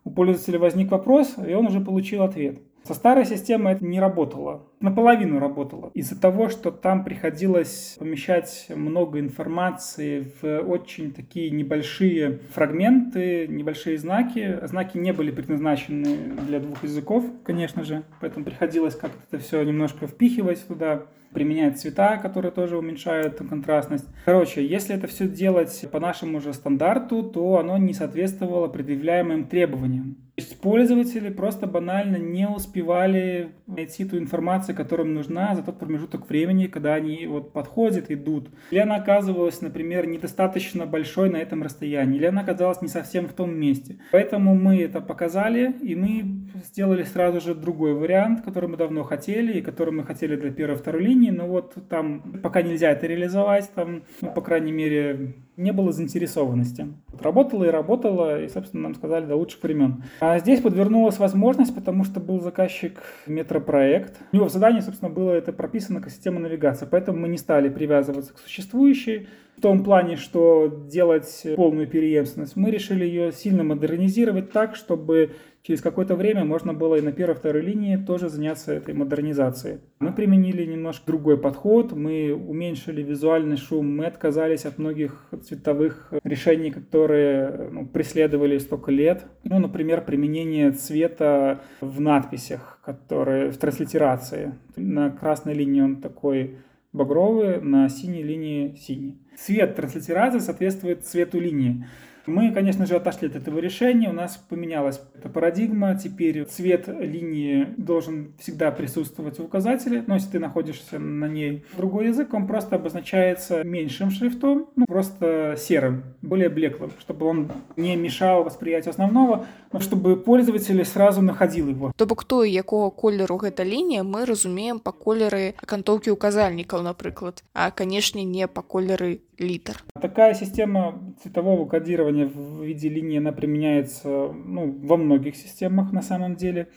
у 0.03 0.11
пользователя 0.11 0.59
возник 0.59 0.91
вопрос, 0.91 1.35
и 1.37 1.53
он 1.53 1.67
уже 1.67 1.79
получил 1.79 2.23
ответ. 2.23 2.59
Со 2.87 2.93
старой 2.93 3.25
системой 3.25 3.73
это 3.73 3.83
не 3.85 3.99
работало. 3.99 4.63
Наполовину 4.79 5.39
работало. 5.39 5.91
Из-за 5.93 6.17
того, 6.17 6.47
что 6.47 6.71
там 6.71 7.03
приходилось 7.03 7.97
помещать 7.99 8.67
много 8.69 9.19
информации 9.19 10.31
в 10.41 10.59
очень 10.59 11.11
такие 11.11 11.49
небольшие 11.49 12.39
фрагменты, 12.53 13.45
небольшие 13.49 13.97
знаки. 13.97 14.59
Знаки 14.63 14.97
не 14.97 15.11
были 15.11 15.31
предназначены 15.31 16.37
для 16.47 16.61
двух 16.61 16.81
языков, 16.81 17.25
конечно 17.43 17.83
же. 17.83 18.03
Поэтому 18.21 18.45
приходилось 18.45 18.95
как-то 18.95 19.17
это 19.29 19.43
все 19.43 19.61
немножко 19.63 20.07
впихивать 20.07 20.65
туда 20.65 21.07
применять 21.33 21.77
цвета, 21.77 22.15
которые 22.15 22.51
тоже 22.51 22.77
уменьшают 22.77 23.37
контрастность. 23.49 24.07
Короче, 24.23 24.65
если 24.65 24.95
это 24.95 25.07
все 25.07 25.27
делать 25.27 25.85
по 25.91 25.99
нашему 25.99 26.39
же 26.39 26.53
стандарту, 26.53 27.21
то 27.21 27.57
оно 27.57 27.77
не 27.77 27.93
соответствовало 27.93 28.69
предъявляемым 28.69 29.43
требованиям. 29.43 30.26
Пользователи 30.61 31.29
просто 31.29 31.65
банально 31.65 32.17
не 32.17 32.47
успевали 32.47 33.51
найти 33.67 34.05
ту 34.05 34.17
информацию, 34.17 34.75
которая 34.75 35.07
им 35.07 35.13
нужна 35.13 35.55
за 35.55 35.63
тот 35.63 35.79
промежуток 35.79 36.29
времени, 36.29 36.67
когда 36.67 36.93
они 36.93 37.25
вот 37.25 37.53
подходят, 37.53 38.11
идут. 38.11 38.49
Или 38.69 38.79
она 38.79 38.97
оказывалась, 38.97 39.61
например, 39.61 40.07
недостаточно 40.07 40.85
большой 40.85 41.29
на 41.29 41.37
этом 41.37 41.63
расстоянии, 41.63 42.17
или 42.17 42.25
она 42.25 42.41
оказалась 42.41 42.81
не 42.81 42.87
совсем 42.87 43.27
в 43.27 43.33
том 43.33 43.55
месте. 43.57 43.99
Поэтому 44.11 44.55
мы 44.55 44.81
это 44.81 44.99
показали, 44.99 45.73
и 45.81 45.95
мы 45.95 46.49
сделали 46.65 47.03
сразу 47.03 47.39
же 47.39 47.55
другой 47.55 47.93
вариант, 47.93 48.43
который 48.43 48.69
мы 48.69 48.77
давно 48.77 49.03
хотели, 49.03 49.59
и 49.59 49.61
который 49.61 49.93
мы 49.93 50.03
хотели 50.03 50.35
для 50.35 50.51
первой 50.51 50.75
и 50.75 50.77
второй 50.77 51.03
линии, 51.03 51.31
но 51.31 51.47
вот 51.47 51.75
там 51.89 52.41
пока 52.43 52.61
нельзя 52.61 52.91
это 52.91 53.07
реализовать, 53.07 53.71
там, 53.73 54.03
ну, 54.21 54.31
по 54.31 54.41
крайней 54.41 54.73
мере, 54.73 55.33
не 55.57 55.71
было 55.71 55.91
заинтересованности. 55.91 56.87
Работала 57.19 57.65
и 57.65 57.69
работала, 57.69 58.41
и, 58.41 58.47
собственно, 58.47 58.83
нам 58.83 58.95
сказали 58.95 59.25
до 59.25 59.35
лучших 59.35 59.61
времен. 59.63 60.03
А 60.21 60.37
здесь 60.39 60.61
подвернулась 60.61 61.17
возможность, 61.17 61.73
потому 61.73 62.03
что 62.03 62.19
был 62.19 62.39
заказчик 62.39 63.01
метропроект. 63.25 64.17
У 64.31 64.35
него 64.35 64.47
в 64.47 64.51
задании, 64.51 64.81
собственно, 64.81 65.11
было 65.11 65.31
это 65.31 65.51
прописано 65.51 65.99
как 65.99 66.11
система 66.11 66.39
навигации, 66.39 66.87
поэтому 66.89 67.19
мы 67.19 67.27
не 67.27 67.37
стали 67.37 67.69
привязываться 67.69 68.33
к 68.33 68.37
существующей, 68.37 69.27
в 69.57 69.61
том 69.61 69.83
плане, 69.83 70.17
что 70.17 70.67
делать 70.87 71.47
полную 71.55 71.87
преемственность, 71.87 72.55
мы 72.55 72.69
решили 72.69 73.03
ее 73.03 73.31
сильно 73.31 73.63
модернизировать 73.63 74.51
так, 74.51 74.75
чтобы 74.75 75.31
через 75.67 75.81
какое-то 75.81 76.15
время 76.15 76.45
можно 76.45 76.73
было 76.73 76.95
и 76.95 77.01
на 77.01 77.11
первой 77.11 77.35
второй 77.35 77.61
линии 77.61 77.97
тоже 77.97 78.29
заняться 78.29 78.71
этой 78.71 78.93
модернизацией. 78.93 79.79
Мы 79.99 80.13
применили 80.13 80.63
немножко 80.63 81.07
другой 81.07 81.37
подход, 81.37 81.91
мы 81.91 82.33
уменьшили 82.33 83.03
визуальный 83.03 83.57
шум, 83.57 83.97
мы 83.97 84.05
отказались 84.05 84.65
от 84.65 84.77
многих 84.77 85.27
цветовых 85.43 86.13
решений, 86.23 86.71
которые 86.71 87.69
ну, 87.69 87.85
преследовали 87.85 88.57
столько 88.59 88.91
лет. 88.91 89.25
Ну, 89.43 89.59
например, 89.59 90.05
применение 90.05 90.71
цвета 90.71 91.59
в 91.81 91.99
надписях, 91.99 92.79
которые 92.85 93.51
в 93.51 93.57
транслитерации. 93.57 94.53
На 94.77 95.09
красной 95.09 95.53
линии 95.53 95.81
он 95.81 95.97
такой 95.97 96.59
багровый, 96.93 97.59
на 97.59 97.89
синей 97.89 98.23
линии 98.23 98.75
синий. 98.75 99.17
Цвет 99.37 99.75
транслитерации 99.75 100.39
соответствует 100.39 101.05
цвету 101.05 101.41
линии. 101.41 101.85
Мы, 102.26 102.52
конечно 102.52 102.86
же, 102.86 102.94
отошли 102.94 103.28
от 103.28 103.36
этого 103.36 103.58
решения, 103.58 104.08
у 104.08 104.12
нас 104.12 104.36
поменялась 104.48 105.00
эта 105.14 105.28
парадигма, 105.28 105.98
теперь 105.98 106.44
цвет 106.44 106.86
линии 106.86 107.66
должен 107.76 108.34
всегда 108.38 108.70
присутствовать 108.70 109.38
в 109.38 109.42
указателе, 109.42 110.04
но 110.06 110.14
если 110.14 110.30
ты 110.30 110.38
находишься 110.38 110.98
на 110.98 111.26
ней 111.26 111.64
другой 111.76 112.08
язык, 112.08 112.32
он 112.32 112.46
просто 112.46 112.76
обозначается 112.76 113.64
меньшим 113.64 114.10
шрифтом, 114.10 114.68
ну, 114.76 114.86
просто 114.86 115.56
серым, 115.58 116.04
более 116.22 116.48
блеклым, 116.48 116.92
чтобы 117.00 117.26
он 117.26 117.50
не 117.76 117.96
мешал 117.96 118.44
восприятию 118.44 118.90
основного, 118.90 119.46
но 119.72 119.80
чтобы 119.80 120.16
пользователь 120.16 120.84
сразу 120.84 121.22
находил 121.22 121.68
его. 121.68 121.92
То 121.96 122.06
бок 122.06 122.24
той, 122.24 122.50
якого 122.50 122.90
колеру 122.90 123.36
гэта 123.36 123.64
лінія, 123.64 124.04
мы 124.04 124.26
разумеем 124.26 124.78
па 124.78 124.92
колеры 124.92 125.54
акантоўкі 125.58 126.10
указальнікаў, 126.10 126.82
напрыклад, 126.82 127.42
а, 127.54 127.70
канешне, 127.70 128.24
не 128.24 128.46
па 128.46 128.62
колеры 128.62 129.20
літар. 129.39 129.83
Такая 130.01 130.33
система 130.33 130.99
цветового 131.23 131.65
кодирования 131.65 132.25
в 132.25 132.63
виде 132.63 132.89
линии, 132.89 133.17
она 133.17 133.31
применяется 133.31 134.07
ну, 134.07 134.71
во 134.83 134.97
многих 134.97 135.35
системах 135.35 135.91
на 135.93 136.01
самом 136.01 136.35
деле. 136.35 136.67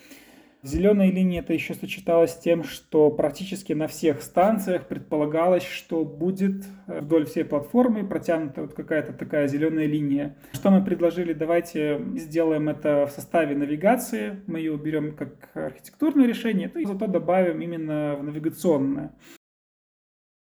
Зеленая 0.62 1.10
линия 1.10 1.40
это 1.40 1.54
еще 1.54 1.72
сочеталось 1.72 2.32
с 2.32 2.38
тем, 2.38 2.64
что 2.64 3.10
практически 3.10 3.72
на 3.72 3.86
всех 3.86 4.20
станциях 4.20 4.88
предполагалось, 4.88 5.62
что 5.62 6.04
будет 6.04 6.66
э, 6.86 7.00
вдоль 7.00 7.24
всей 7.24 7.44
платформы 7.44 8.06
протянута 8.06 8.60
вот 8.60 8.74
какая-то 8.74 9.14
такая 9.14 9.48
зеленая 9.48 9.86
линия. 9.86 10.36
Что 10.52 10.70
мы 10.70 10.84
предложили, 10.84 11.32
давайте 11.32 12.02
сделаем 12.16 12.68
это 12.68 13.06
в 13.06 13.10
составе 13.10 13.56
навигации, 13.56 14.42
мы 14.46 14.58
ее 14.58 14.76
берем 14.76 15.16
как 15.16 15.48
архитектурное 15.54 16.26
решение, 16.26 16.70
и 16.76 16.84
зато 16.84 17.06
добавим 17.06 17.62
именно 17.62 18.16
в 18.16 18.22
навигационное. 18.22 19.12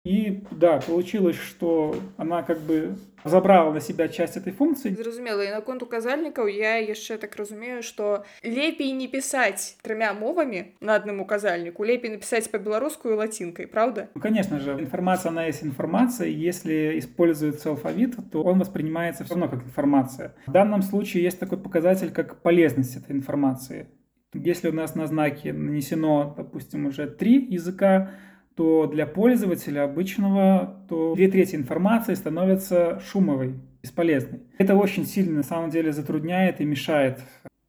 И 0.06 0.44
да, 0.50 0.80
получилось, 0.80 1.36
что 1.36 1.96
она 2.18 2.42
как 2.42 2.60
бы 2.62 2.96
забрала 3.24 3.72
на 3.72 3.80
себя 3.80 4.08
часть 4.08 4.36
этой 4.36 4.52
функции. 4.52 4.96
Зразумела, 4.96 5.46
і 5.46 5.52
наконт 5.54 5.84
указальнікаў 5.84 6.50
я 6.50 6.82
яшчэ 6.82 7.22
так 7.22 7.36
разумею, 7.38 7.84
што 7.86 8.26
лепей 8.42 8.98
не 8.98 9.06
пісаць 9.06 9.78
трымя 9.86 10.18
мовамі 10.18 10.74
на 10.82 10.98
адным 10.98 11.22
указальніку, 11.22 11.86
лепей 11.86 12.10
напісаць 12.10 12.50
па-беларуску 12.50 13.14
і 13.14 13.22
лацінкай, 13.22 13.68
правда? 13.68 14.10
Ну, 14.16 14.22
конечно 14.22 14.60
же, 14.60 14.72
информация, 14.72 15.30
она 15.30 15.46
есть 15.46 15.64
информация. 15.64 16.30
Если 16.30 16.98
используется 16.98 17.70
алфавит, 17.70 18.18
то 18.32 18.42
он 18.42 18.58
воспринимается 18.58 19.24
все 19.24 19.36
равно 19.36 19.50
как 19.50 19.64
информация. 19.64 20.34
В 20.48 20.52
данном 20.52 20.82
случае 20.82 21.22
есть 21.22 21.40
такой 21.40 21.60
показатель, 21.60 22.10
как 22.10 22.42
полезность 22.42 22.98
этой 22.98 23.12
информации. 23.12 23.86
Если 24.34 24.70
у 24.70 24.74
нас 24.74 24.96
на 24.96 25.06
знаке 25.06 25.54
нанесено, 25.54 26.34
допустим, 26.36 26.88
уже 26.88 27.06
три 27.06 27.46
языка, 27.54 28.08
то 28.08 28.25
для 28.57 29.07
пользователя 29.07 29.85
обычного, 29.85 30.85
то 30.89 31.15
две 31.15 31.29
трети 31.29 31.57
информации 31.57 32.15
становятся 32.15 33.01
шумовой, 33.01 33.55
бесполезной. 33.83 34.41
Это 34.59 34.75
очень 34.75 35.07
сильно 35.07 35.37
на 35.37 35.43
самом 35.43 35.71
деле 35.71 35.93
затрудняет 35.93 36.61
и 36.61 36.65
мешает. 36.65 37.21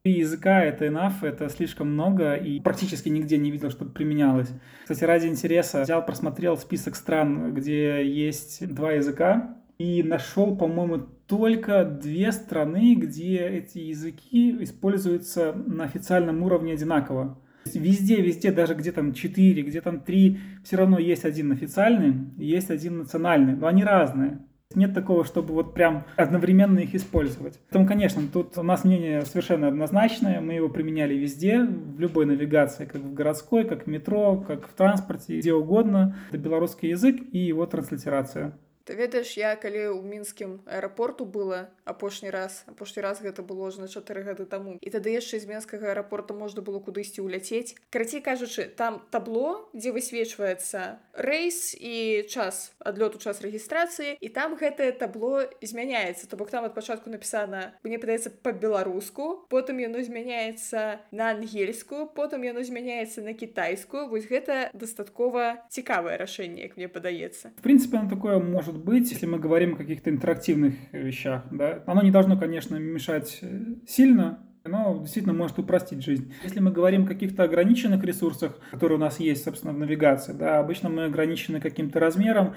Три 0.04 0.14
языка— 0.20 0.64
это 0.64 0.86
enough, 0.86 1.22
это 1.22 1.48
слишком 1.48 1.92
много, 1.92 2.34
и 2.34 2.60
практически 2.60 3.08
нигде 3.08 3.36
не 3.36 3.50
видел, 3.50 3.70
чтобы 3.70 3.90
применялось. 3.90 4.48
Кстати, 4.82 5.04
ради 5.04 5.26
интереса 5.26 5.82
взял, 5.82 6.04
просмотрел 6.06 6.56
список 6.56 6.94
стран, 6.94 7.52
где 7.52 8.06
есть 8.06 8.66
два 8.72 8.92
языка, 8.92 9.56
и 9.78 10.02
нашел, 10.02 10.56
по-моему, 10.56 10.98
только 11.26 11.84
две 11.84 12.32
страны, 12.32 12.94
где 12.94 13.46
эти 13.46 13.78
языки 13.78 14.56
используются 14.62 15.52
на 15.52 15.84
официальном 15.84 16.42
уровне 16.42 16.72
одинаково. 16.72 17.38
Везде, 17.74 18.20
везде, 18.20 18.52
даже 18.52 18.74
где 18.74 18.92
там 18.92 19.12
4, 19.12 19.62
где 19.62 19.80
там 19.80 20.00
3, 20.00 20.38
все 20.64 20.76
равно 20.76 20.98
есть 20.98 21.24
один 21.24 21.52
официальный, 21.52 22.14
есть 22.36 22.70
один 22.70 22.98
национальный, 22.98 23.54
но 23.54 23.66
они 23.66 23.84
разные. 23.84 24.40
Нет 24.74 24.92
такого, 24.92 25.24
чтобы 25.24 25.54
вот 25.54 25.72
прям 25.72 26.04
одновременно 26.16 26.78
их 26.80 26.94
использовать. 26.94 27.58
Поэтому, 27.70 27.86
конечно, 27.86 28.22
тут 28.30 28.58
у 28.58 28.62
нас 28.62 28.84
мнение 28.84 29.22
совершенно 29.22 29.68
однозначное. 29.68 30.42
Мы 30.42 30.54
его 30.54 30.68
применяли 30.68 31.14
везде, 31.14 31.62
в 31.64 31.98
любой 31.98 32.26
навигации, 32.26 32.84
как 32.84 33.00
в 33.00 33.14
городской, 33.14 33.64
как 33.64 33.84
в 33.84 33.86
метро, 33.86 34.36
как 34.46 34.68
в 34.68 34.72
транспорте, 34.74 35.38
где 35.38 35.54
угодно. 35.54 36.16
Это 36.28 36.36
белорусский 36.36 36.90
язык 36.90 37.16
и 37.32 37.38
его 37.38 37.64
транслитерация. 37.64 38.58
Ты 38.88 38.96
ведаеш 38.96 39.36
я 39.36 39.52
калі 39.52 39.92
ў 39.92 40.00
мінскім 40.00 40.64
аэрапорту 40.64 41.28
было 41.28 41.68
апошні 41.84 42.32
раз 42.32 42.64
апошні 42.64 43.04
раз 43.04 43.20
гэта 43.20 43.44
было 43.44 43.68
ж 43.68 43.84
на 43.84 43.88
чатыры 43.92 44.24
гады 44.24 44.48
таму. 44.48 44.80
І 44.80 44.88
тады 44.88 45.12
яшчэ 45.12 45.44
з 45.44 45.44
менскага 45.44 45.92
аэрапорта 45.92 46.32
можна 46.32 46.64
было 46.64 46.80
кудысьці 46.80 47.20
ўляцець. 47.20 47.76
Карацей 47.92 48.24
кажучы 48.24 48.64
там 48.64 49.04
табло 49.12 49.68
дзе 49.76 49.92
высвечваецца 49.92 51.04
рэйс 51.20 51.76
і 51.76 52.24
час 52.32 52.72
адлёту 52.80 53.20
час 53.20 53.44
рэгістрацыі 53.44 54.16
і 54.16 54.28
там 54.32 54.56
гэтае 54.56 54.96
табло 54.96 55.44
змяняецца. 55.60 56.24
То 56.24 56.40
бок 56.40 56.48
там 56.48 56.64
ад 56.64 56.72
пачатку 56.72 57.12
напісана 57.12 57.76
мне 57.84 58.00
падаецца 58.00 58.32
па-беларуску 58.40 59.44
потым 59.52 59.84
яно 59.84 60.00
змяняецца 60.00 61.04
на 61.12 61.36
ангельскую 61.36 62.08
потым 62.16 62.40
яно 62.48 62.64
змяняецца 62.64 63.20
на 63.20 63.36
кітайскую 63.36 64.08
вось 64.08 64.24
гэта 64.24 64.72
дастаткова 64.72 65.68
цікавае 65.68 66.16
рашэнне 66.16 66.64
як 66.64 66.80
мне 66.80 66.88
падаецца. 66.88 67.52
В 67.52 67.60
принципе 67.60 68.00
оно 68.00 68.08
такое 68.08 68.40
может 68.40 68.77
быть, 68.84 69.10
если 69.10 69.26
мы 69.26 69.38
говорим 69.38 69.74
о 69.74 69.76
каких-то 69.76 70.10
интерактивных 70.10 70.74
вещах. 70.92 71.44
Да? 71.50 71.82
Оно 71.86 72.02
не 72.02 72.10
должно, 72.10 72.38
конечно, 72.38 72.76
мешать 72.76 73.38
э, 73.42 73.74
сильно, 73.86 74.38
оно 74.64 74.98
действительно 75.00 75.34
может 75.34 75.58
упростить 75.58 76.04
жизнь. 76.04 76.32
Если 76.42 76.60
мы 76.60 76.70
говорим 76.70 77.04
о 77.04 77.06
каких-то 77.06 77.44
ограниченных 77.44 78.04
ресурсах, 78.04 78.58
которые 78.70 78.98
у 78.98 79.00
нас 79.00 79.20
есть, 79.20 79.44
собственно, 79.44 79.72
в 79.72 79.78
навигации, 79.78 80.32
да, 80.32 80.58
обычно 80.58 80.88
мы 80.88 81.04
ограничены 81.04 81.60
каким-то 81.60 82.00
размером, 82.00 82.54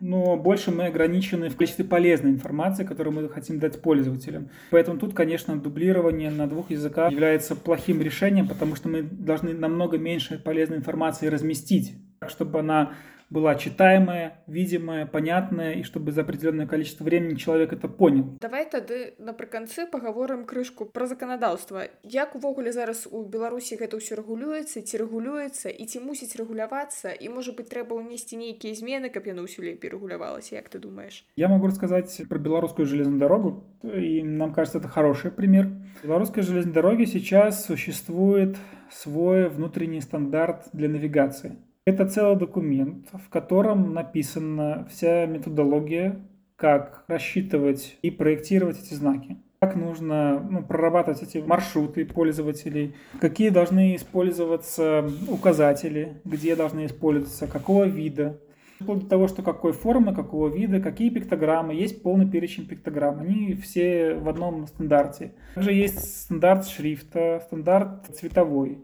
но 0.00 0.36
больше 0.36 0.72
мы 0.72 0.86
ограничены 0.86 1.48
в 1.48 1.56
количестве 1.56 1.84
полезной 1.84 2.32
информации, 2.32 2.84
которую 2.84 3.14
мы 3.14 3.28
хотим 3.28 3.60
дать 3.60 3.80
пользователям. 3.80 4.48
Поэтому 4.70 4.98
тут, 4.98 5.14
конечно, 5.14 5.56
дублирование 5.56 6.30
на 6.30 6.48
двух 6.48 6.70
языках 6.70 7.12
является 7.12 7.54
плохим 7.54 8.02
решением, 8.02 8.48
потому 8.48 8.74
что 8.74 8.88
мы 8.88 9.02
должны 9.02 9.54
намного 9.54 9.98
меньше 9.98 10.38
полезной 10.38 10.78
информации 10.78 11.28
разместить 11.28 11.94
чтобы 12.28 12.60
она 12.60 12.92
была 13.31 13.55
читаемая, 13.55 14.43
видимая, 14.47 15.05
понятная, 15.05 15.73
и 15.73 15.83
чтобы 15.83 16.11
за 16.11 16.21
определенное 16.21 16.67
количество 16.67 17.03
времени 17.03 17.35
человек 17.35 17.73
это 17.73 17.87
понял. 17.87 18.37
Давай 18.39 18.65
тады 18.69 19.15
напрыканцы 19.19 19.85
пагаворым 19.85 20.45
крышку 20.45 20.85
пра 20.85 21.07
заканадаўства. 21.07 21.83
Як 22.03 22.35
увогуле 22.35 22.71
зараз 22.71 23.07
у 23.11 23.23
Беларусі 23.25 23.75
гэта 23.75 23.99
ўсё 23.99 24.15
рэгулюецца, 24.15 24.81
ці 24.81 24.95
рэгулюецца 24.97 25.69
і 25.69 25.83
ці 25.85 25.99
мусіць 25.99 26.35
рэгулявацца 26.39 27.11
і 27.11 27.29
можа 27.29 27.51
быть 27.51 27.69
трэба 27.69 27.99
ўнесці 27.99 28.39
нейкія 28.39 28.75
змены, 28.75 29.09
каб 29.11 29.27
яно 29.27 29.43
ўсё 29.43 29.63
лепей 29.63 29.91
рэгулявалася, 29.91 30.55
як 30.55 30.69
ты 30.69 30.79
думаешь? 30.79 31.25
Я 31.35 31.47
могу 31.47 31.67
рассказать 31.67 32.09
про 32.29 32.39
белорусскую 32.39 32.85
железную 32.85 33.19
дорогу, 33.19 33.65
и 33.83 34.23
нам 34.23 34.53
кажется, 34.53 34.79
это 34.79 34.87
хороший 34.87 35.31
пример. 35.31 35.67
В 36.01 36.05
белорусской 36.05 36.43
железной 36.43 36.73
дороге 36.73 37.05
сейчас 37.05 37.65
существует 37.65 38.55
свой 38.89 39.49
внутренний 39.49 40.01
стандарт 40.01 40.69
для 40.71 40.87
навигации. 40.87 41.57
Это 41.84 42.06
целый 42.06 42.36
документ, 42.36 43.08
в 43.12 43.28
котором 43.28 43.92
написана 43.92 44.86
вся 44.88 45.26
методология, 45.26 46.20
как 46.54 47.02
рассчитывать 47.08 47.98
и 48.02 48.12
проектировать 48.12 48.78
эти 48.80 48.94
знаки. 48.94 49.36
Как 49.60 49.74
нужно 49.74 50.38
ну, 50.48 50.62
прорабатывать 50.62 51.24
эти 51.24 51.38
маршруты 51.38 52.04
пользователей, 52.04 52.94
какие 53.20 53.48
должны 53.48 53.96
использоваться 53.96 55.10
указатели, 55.28 56.20
где 56.24 56.54
должны 56.54 56.86
использоваться, 56.86 57.48
какого 57.48 57.82
вида. 57.82 58.38
Вплоть 58.78 59.00
до 59.00 59.06
того, 59.06 59.26
что 59.26 59.42
какой 59.42 59.72
формы, 59.72 60.14
какого 60.14 60.54
вида, 60.54 60.80
какие 60.80 61.10
пиктограммы. 61.10 61.74
Есть 61.74 62.00
полный 62.00 62.30
перечень 62.30 62.68
пиктограмм. 62.68 63.18
Они 63.18 63.54
все 63.54 64.14
в 64.14 64.28
одном 64.28 64.68
стандарте. 64.68 65.32
Также 65.56 65.72
есть 65.72 66.22
стандарт 66.22 66.64
шрифта, 66.68 67.42
стандарт 67.44 68.06
цветовой. 68.16 68.78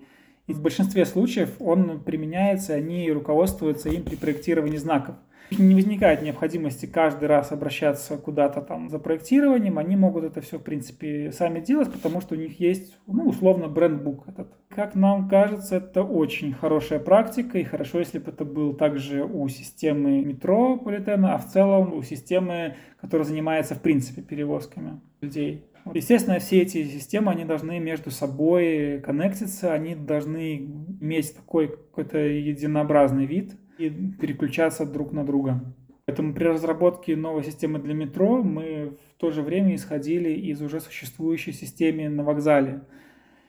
И 0.48 0.54
в 0.54 0.62
большинстве 0.62 1.04
случаев 1.04 1.56
он 1.60 2.00
применяется, 2.00 2.72
они 2.72 3.12
руководствуются 3.12 3.90
им 3.90 4.02
при 4.02 4.16
проектировании 4.16 4.78
знаков. 4.78 5.14
Не 5.50 5.74
возникает 5.74 6.22
необходимости 6.22 6.84
каждый 6.86 7.26
раз 7.26 7.52
обращаться 7.52 8.18
куда-то 8.18 8.60
там 8.60 8.90
за 8.90 8.98
проектированием, 8.98 9.78
они 9.78 9.96
могут 9.96 10.24
это 10.24 10.40
все, 10.40 10.58
в 10.58 10.62
принципе, 10.62 11.32
сами 11.32 11.60
делать, 11.60 11.90
потому 11.90 12.20
что 12.20 12.34
у 12.34 12.38
них 12.38 12.60
есть, 12.60 12.98
ну, 13.06 13.28
условно, 13.28 13.68
брендбук 13.68 14.28
этот. 14.28 14.52
Как 14.68 14.94
нам 14.94 15.28
кажется, 15.28 15.76
это 15.76 16.02
очень 16.02 16.52
хорошая 16.52 16.98
практика, 16.98 17.58
и 17.58 17.64
хорошо, 17.64 17.98
если 17.98 18.18
бы 18.18 18.30
это 18.30 18.44
был 18.44 18.74
также 18.74 19.24
у 19.24 19.48
системы 19.48 20.22
метрополитена, 20.22 21.34
а 21.34 21.38
в 21.38 21.46
целом 21.46 21.94
у 21.94 22.02
системы, 22.02 22.76
которая 23.00 23.26
занимается, 23.26 23.74
в 23.74 23.80
принципе, 23.80 24.20
перевозками 24.20 25.00
людей. 25.20 25.64
Естественно, 25.94 26.38
все 26.38 26.62
эти 26.62 26.84
системы, 26.84 27.32
они 27.32 27.44
должны 27.44 27.78
между 27.78 28.10
собой 28.10 29.00
коннектиться, 29.00 29.72
они 29.72 29.94
должны 29.94 30.56
иметь 31.00 31.34
такой 31.34 31.68
какой-то 31.68 32.18
единообразный 32.18 33.26
вид 33.26 33.52
и 33.78 33.90
переключаться 33.90 34.86
друг 34.86 35.12
на 35.12 35.24
друга. 35.24 35.62
Поэтому 36.06 36.32
при 36.32 36.44
разработке 36.44 37.16
новой 37.16 37.44
системы 37.44 37.78
для 37.78 37.94
метро 37.94 38.42
мы 38.42 38.96
в 39.16 39.20
то 39.20 39.30
же 39.30 39.42
время 39.42 39.74
исходили 39.74 40.30
из 40.30 40.62
уже 40.62 40.80
существующей 40.80 41.52
системы 41.52 42.08
на 42.08 42.24
вокзале. 42.24 42.82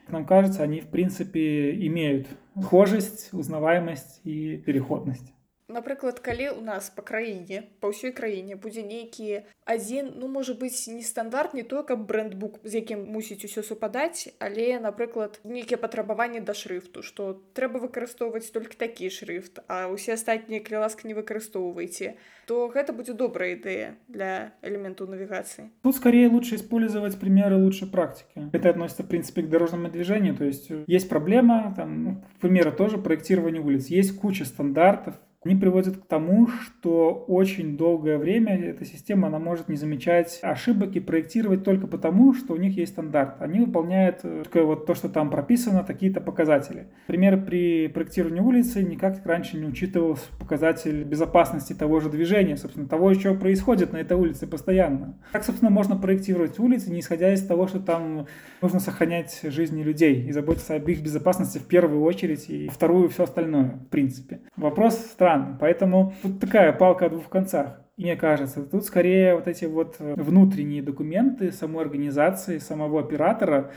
Нам 0.08 0.26
кажется, 0.26 0.62
они 0.62 0.80
в 0.80 0.88
принципе 0.88 1.72
имеют 1.86 2.26
схожесть, 2.60 3.30
узнаваемость 3.32 4.20
и 4.24 4.56
переходность 4.58 5.32
напрыклад 5.69 6.19
калі 6.19 6.49
у 6.49 6.61
нас 6.61 6.89
по 6.89 7.01
краіне 7.01 7.63
по 7.81 7.89
ўсёй 7.89 8.13
краіне 8.13 8.53
будзе 8.55 8.85
нейкі 8.85 9.49
адзін 9.65 10.13
ну 10.21 10.27
можа 10.29 10.53
быть 10.53 10.77
не 10.87 11.01
стандарт 11.01 11.53
не 11.53 11.63
только 11.63 11.97
брендбук 11.97 12.61
з 12.63 12.85
якім 12.85 13.09
мусіць 13.09 13.41
усё 13.49 13.65
супадаць 13.65 14.29
але 14.37 14.77
напрыклад 14.79 15.41
нейкія 15.43 15.81
патрабаванні 15.81 16.45
да 16.45 16.53
шрыфту 16.53 17.01
что 17.01 17.41
трэба 17.57 17.81
выкарыстоўваць 17.81 18.53
толькі 18.53 18.77
такі 18.77 19.09
шрыфт 19.09 19.65
а 19.65 19.89
ўсе 19.89 20.13
астатнія 20.13 20.61
калі 20.61 20.85
ласка 20.85 21.09
не 21.09 21.17
выкарыстоўвайце 21.17 22.13
то 22.45 22.69
гэта 22.69 22.93
будзе 22.93 23.17
добрая 23.17 23.57
ідэя 23.57 23.97
для 24.05 24.53
элементу 24.61 25.09
навігацыі 25.09 25.73
тут 25.81 25.95
скорее 25.97 26.29
лучше 26.29 26.61
использовать 26.61 27.17
примеры 27.17 27.57
лучшей 27.57 27.89
практики 27.89 28.37
это 28.53 28.69
относится 28.69 29.01
в 29.01 29.09
принципе 29.09 29.41
к 29.41 29.49
дорожному 29.49 29.89
движению 29.89 30.37
то 30.37 30.45
есть 30.45 30.69
есть 30.85 31.09
проблема 31.09 31.73
там 31.75 32.03
ну, 32.03 32.23
примеры 32.39 32.71
тоже 32.71 32.99
проектирование 32.99 33.65
улиц 33.65 33.87
есть 33.87 34.13
куча 34.13 34.45
стандартов 34.45 35.17
они 35.42 35.56
приводят 35.56 35.96
к 35.96 36.06
тому, 36.06 36.48
что 36.48 37.24
очень 37.26 37.78
долгое 37.78 38.18
время 38.18 38.60
эта 38.62 38.84
система 38.84 39.28
она 39.28 39.38
может 39.38 39.70
не 39.70 39.76
замечать 39.76 40.38
ошибок 40.42 40.94
и 40.96 41.00
проектировать 41.00 41.64
только 41.64 41.86
потому, 41.86 42.34
что 42.34 42.52
у 42.52 42.56
них 42.58 42.76
есть 42.76 42.92
стандарт. 42.92 43.40
Они 43.40 43.60
выполняют 43.60 44.20
э, 44.22 44.42
только 44.44 44.66
вот 44.66 44.84
то, 44.84 44.94
что 44.94 45.08
там 45.08 45.30
прописано, 45.30 45.82
такие-то 45.82 46.20
показатели. 46.20 46.88
Например, 47.08 47.42
при 47.42 47.88
проектировании 47.88 48.40
улицы 48.40 48.82
никак 48.82 49.24
раньше 49.24 49.56
не 49.56 49.64
учитывался 49.64 50.26
показатель 50.38 51.04
безопасности 51.04 51.72
того 51.72 52.00
же 52.00 52.10
движения, 52.10 52.58
собственно, 52.58 52.86
того, 52.86 53.14
что 53.14 53.34
происходит 53.34 53.94
на 53.94 53.96
этой 53.96 54.18
улице 54.18 54.46
постоянно. 54.46 55.18
Как, 55.32 55.44
собственно, 55.44 55.70
можно 55.70 55.96
проектировать 55.96 56.58
улицы, 56.58 56.90
не 56.90 57.00
исходя 57.00 57.32
из 57.32 57.46
того, 57.46 57.66
что 57.66 57.80
там 57.80 58.26
нужно 58.60 58.78
сохранять 58.78 59.40
жизни 59.44 59.82
людей 59.82 60.22
и 60.22 60.32
заботиться 60.32 60.74
об 60.74 60.86
их 60.86 61.02
безопасности 61.02 61.56
в 61.56 61.64
первую 61.64 62.02
очередь 62.02 62.50
и 62.50 62.68
вторую 62.68 63.08
все 63.08 63.24
остальное, 63.24 63.80
в 63.86 63.88
принципе. 63.88 64.40
Вопрос 64.56 64.98
странный 64.98 65.29
странно. 65.30 65.56
Поэтому 65.58 66.14
тут 66.22 66.40
такая 66.40 66.72
палка 66.72 67.06
о 67.06 67.10
двух 67.10 67.28
концах. 67.28 67.80
Мне 67.96 68.16
кажется, 68.16 68.62
тут 68.62 68.84
скорее 68.84 69.34
вот 69.34 69.46
эти 69.46 69.66
вот 69.66 69.96
э, 69.98 70.14
внутренние 70.16 70.82
документы 70.82 71.52
самой 71.52 71.84
организации, 71.84 72.58
самого 72.58 73.00
оператора 73.00 73.72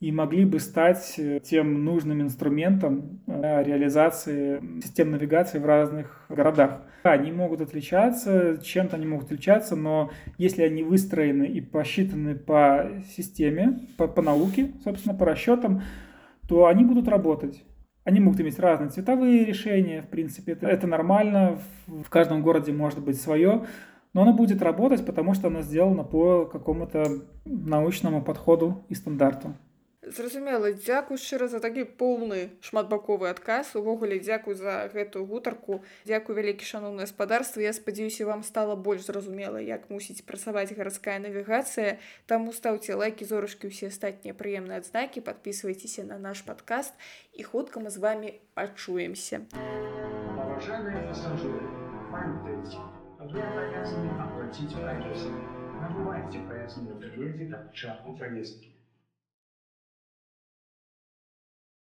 и 0.00 0.10
могли 0.12 0.44
бы 0.44 0.58
стать 0.58 1.14
э, 1.18 1.40
тем 1.40 1.84
нужным 1.84 2.20
инструментом 2.22 3.20
реализации 3.26 4.60
систем 4.82 5.12
навигации 5.12 5.58
в 5.58 5.66
разных 5.66 6.26
городах. 6.28 6.82
Они 7.04 7.30
могут 7.32 7.60
отличаться, 7.60 8.58
чем-то 8.62 8.96
они 8.96 9.06
могут 9.06 9.26
отличаться, 9.26 9.76
но 9.76 10.10
если 10.36 10.62
они 10.62 10.82
выстроены 10.82 11.44
и 11.44 11.60
посчитаны 11.60 12.34
по 12.34 12.90
системе, 13.16 13.80
по, 13.96 14.08
по 14.08 14.20
науке, 14.20 14.72
собственно, 14.84 15.14
по 15.14 15.26
расчетам, 15.26 15.82
то 16.48 16.66
они 16.66 16.84
будут 16.84 17.08
работать. 17.08 17.62
Они 18.04 18.20
могут 18.20 18.40
иметь 18.40 18.58
разные 18.58 18.90
цветовые 18.90 19.44
решения, 19.44 20.02
в 20.02 20.08
принципе, 20.08 20.52
это, 20.52 20.66
это 20.66 20.86
нормально, 20.86 21.58
в, 21.86 22.02
в 22.04 22.08
каждом 22.08 22.42
городе 22.42 22.72
может 22.72 23.00
быть 23.00 23.20
свое, 23.20 23.66
но 24.14 24.22
оно 24.22 24.32
будет 24.32 24.62
работать, 24.62 25.04
потому 25.04 25.34
что 25.34 25.48
оно 25.48 25.62
сделано 25.62 26.02
по 26.02 26.46
какому-то 26.46 27.04
научному 27.44 28.22
подходу 28.22 28.84
и 28.88 28.94
стандарту. 28.94 29.54
Зразумела 30.02 30.72
дзякуй 30.72 31.18
шчыра 31.20 31.46
за 31.48 31.60
такі 31.60 31.84
поўны 31.84 32.56
шматбаковы 32.64 33.28
адказ. 33.28 33.74
Увогуле 33.76 34.18
дзякуй 34.18 34.54
за 34.54 34.88
гэтую 34.92 35.26
гутарку. 35.26 35.84
Дзякуй 36.08 36.36
вялікі 36.36 36.64
шаноўна 36.64 37.04
гаспадарства 37.04 37.60
я 37.60 37.72
спадзяюся 37.72 38.26
вам 38.26 38.42
стала 38.42 38.76
больш 38.76 39.04
зразумела 39.06 39.60
як 39.60 39.90
мусіць 39.90 40.24
працаваць 40.24 40.72
гарадская 40.72 41.18
навігацыя. 41.20 41.98
Таму 42.26 42.52
стаўце 42.52 42.96
лайки 42.96 43.28
зорачкі 43.28 43.68
ўсе 43.68 43.92
астатнія 43.92 44.32
прыемныя 44.34 44.80
адзнакі. 44.80 45.20
Подписывайтеся 45.20 46.04
на 46.04 46.18
наш 46.18 46.40
подкаст 46.42 46.94
і 47.36 47.44
хутка 47.44 47.80
мы 47.80 47.90
з 47.90 47.98
вами 48.00 48.40
пачуемся. 48.54 49.44
Набывайте 55.80 56.38
поездные 56.44 56.92
билеты 57.00 57.48
на 57.48 57.72
чарку 57.72 58.12
поездки. 58.12 58.79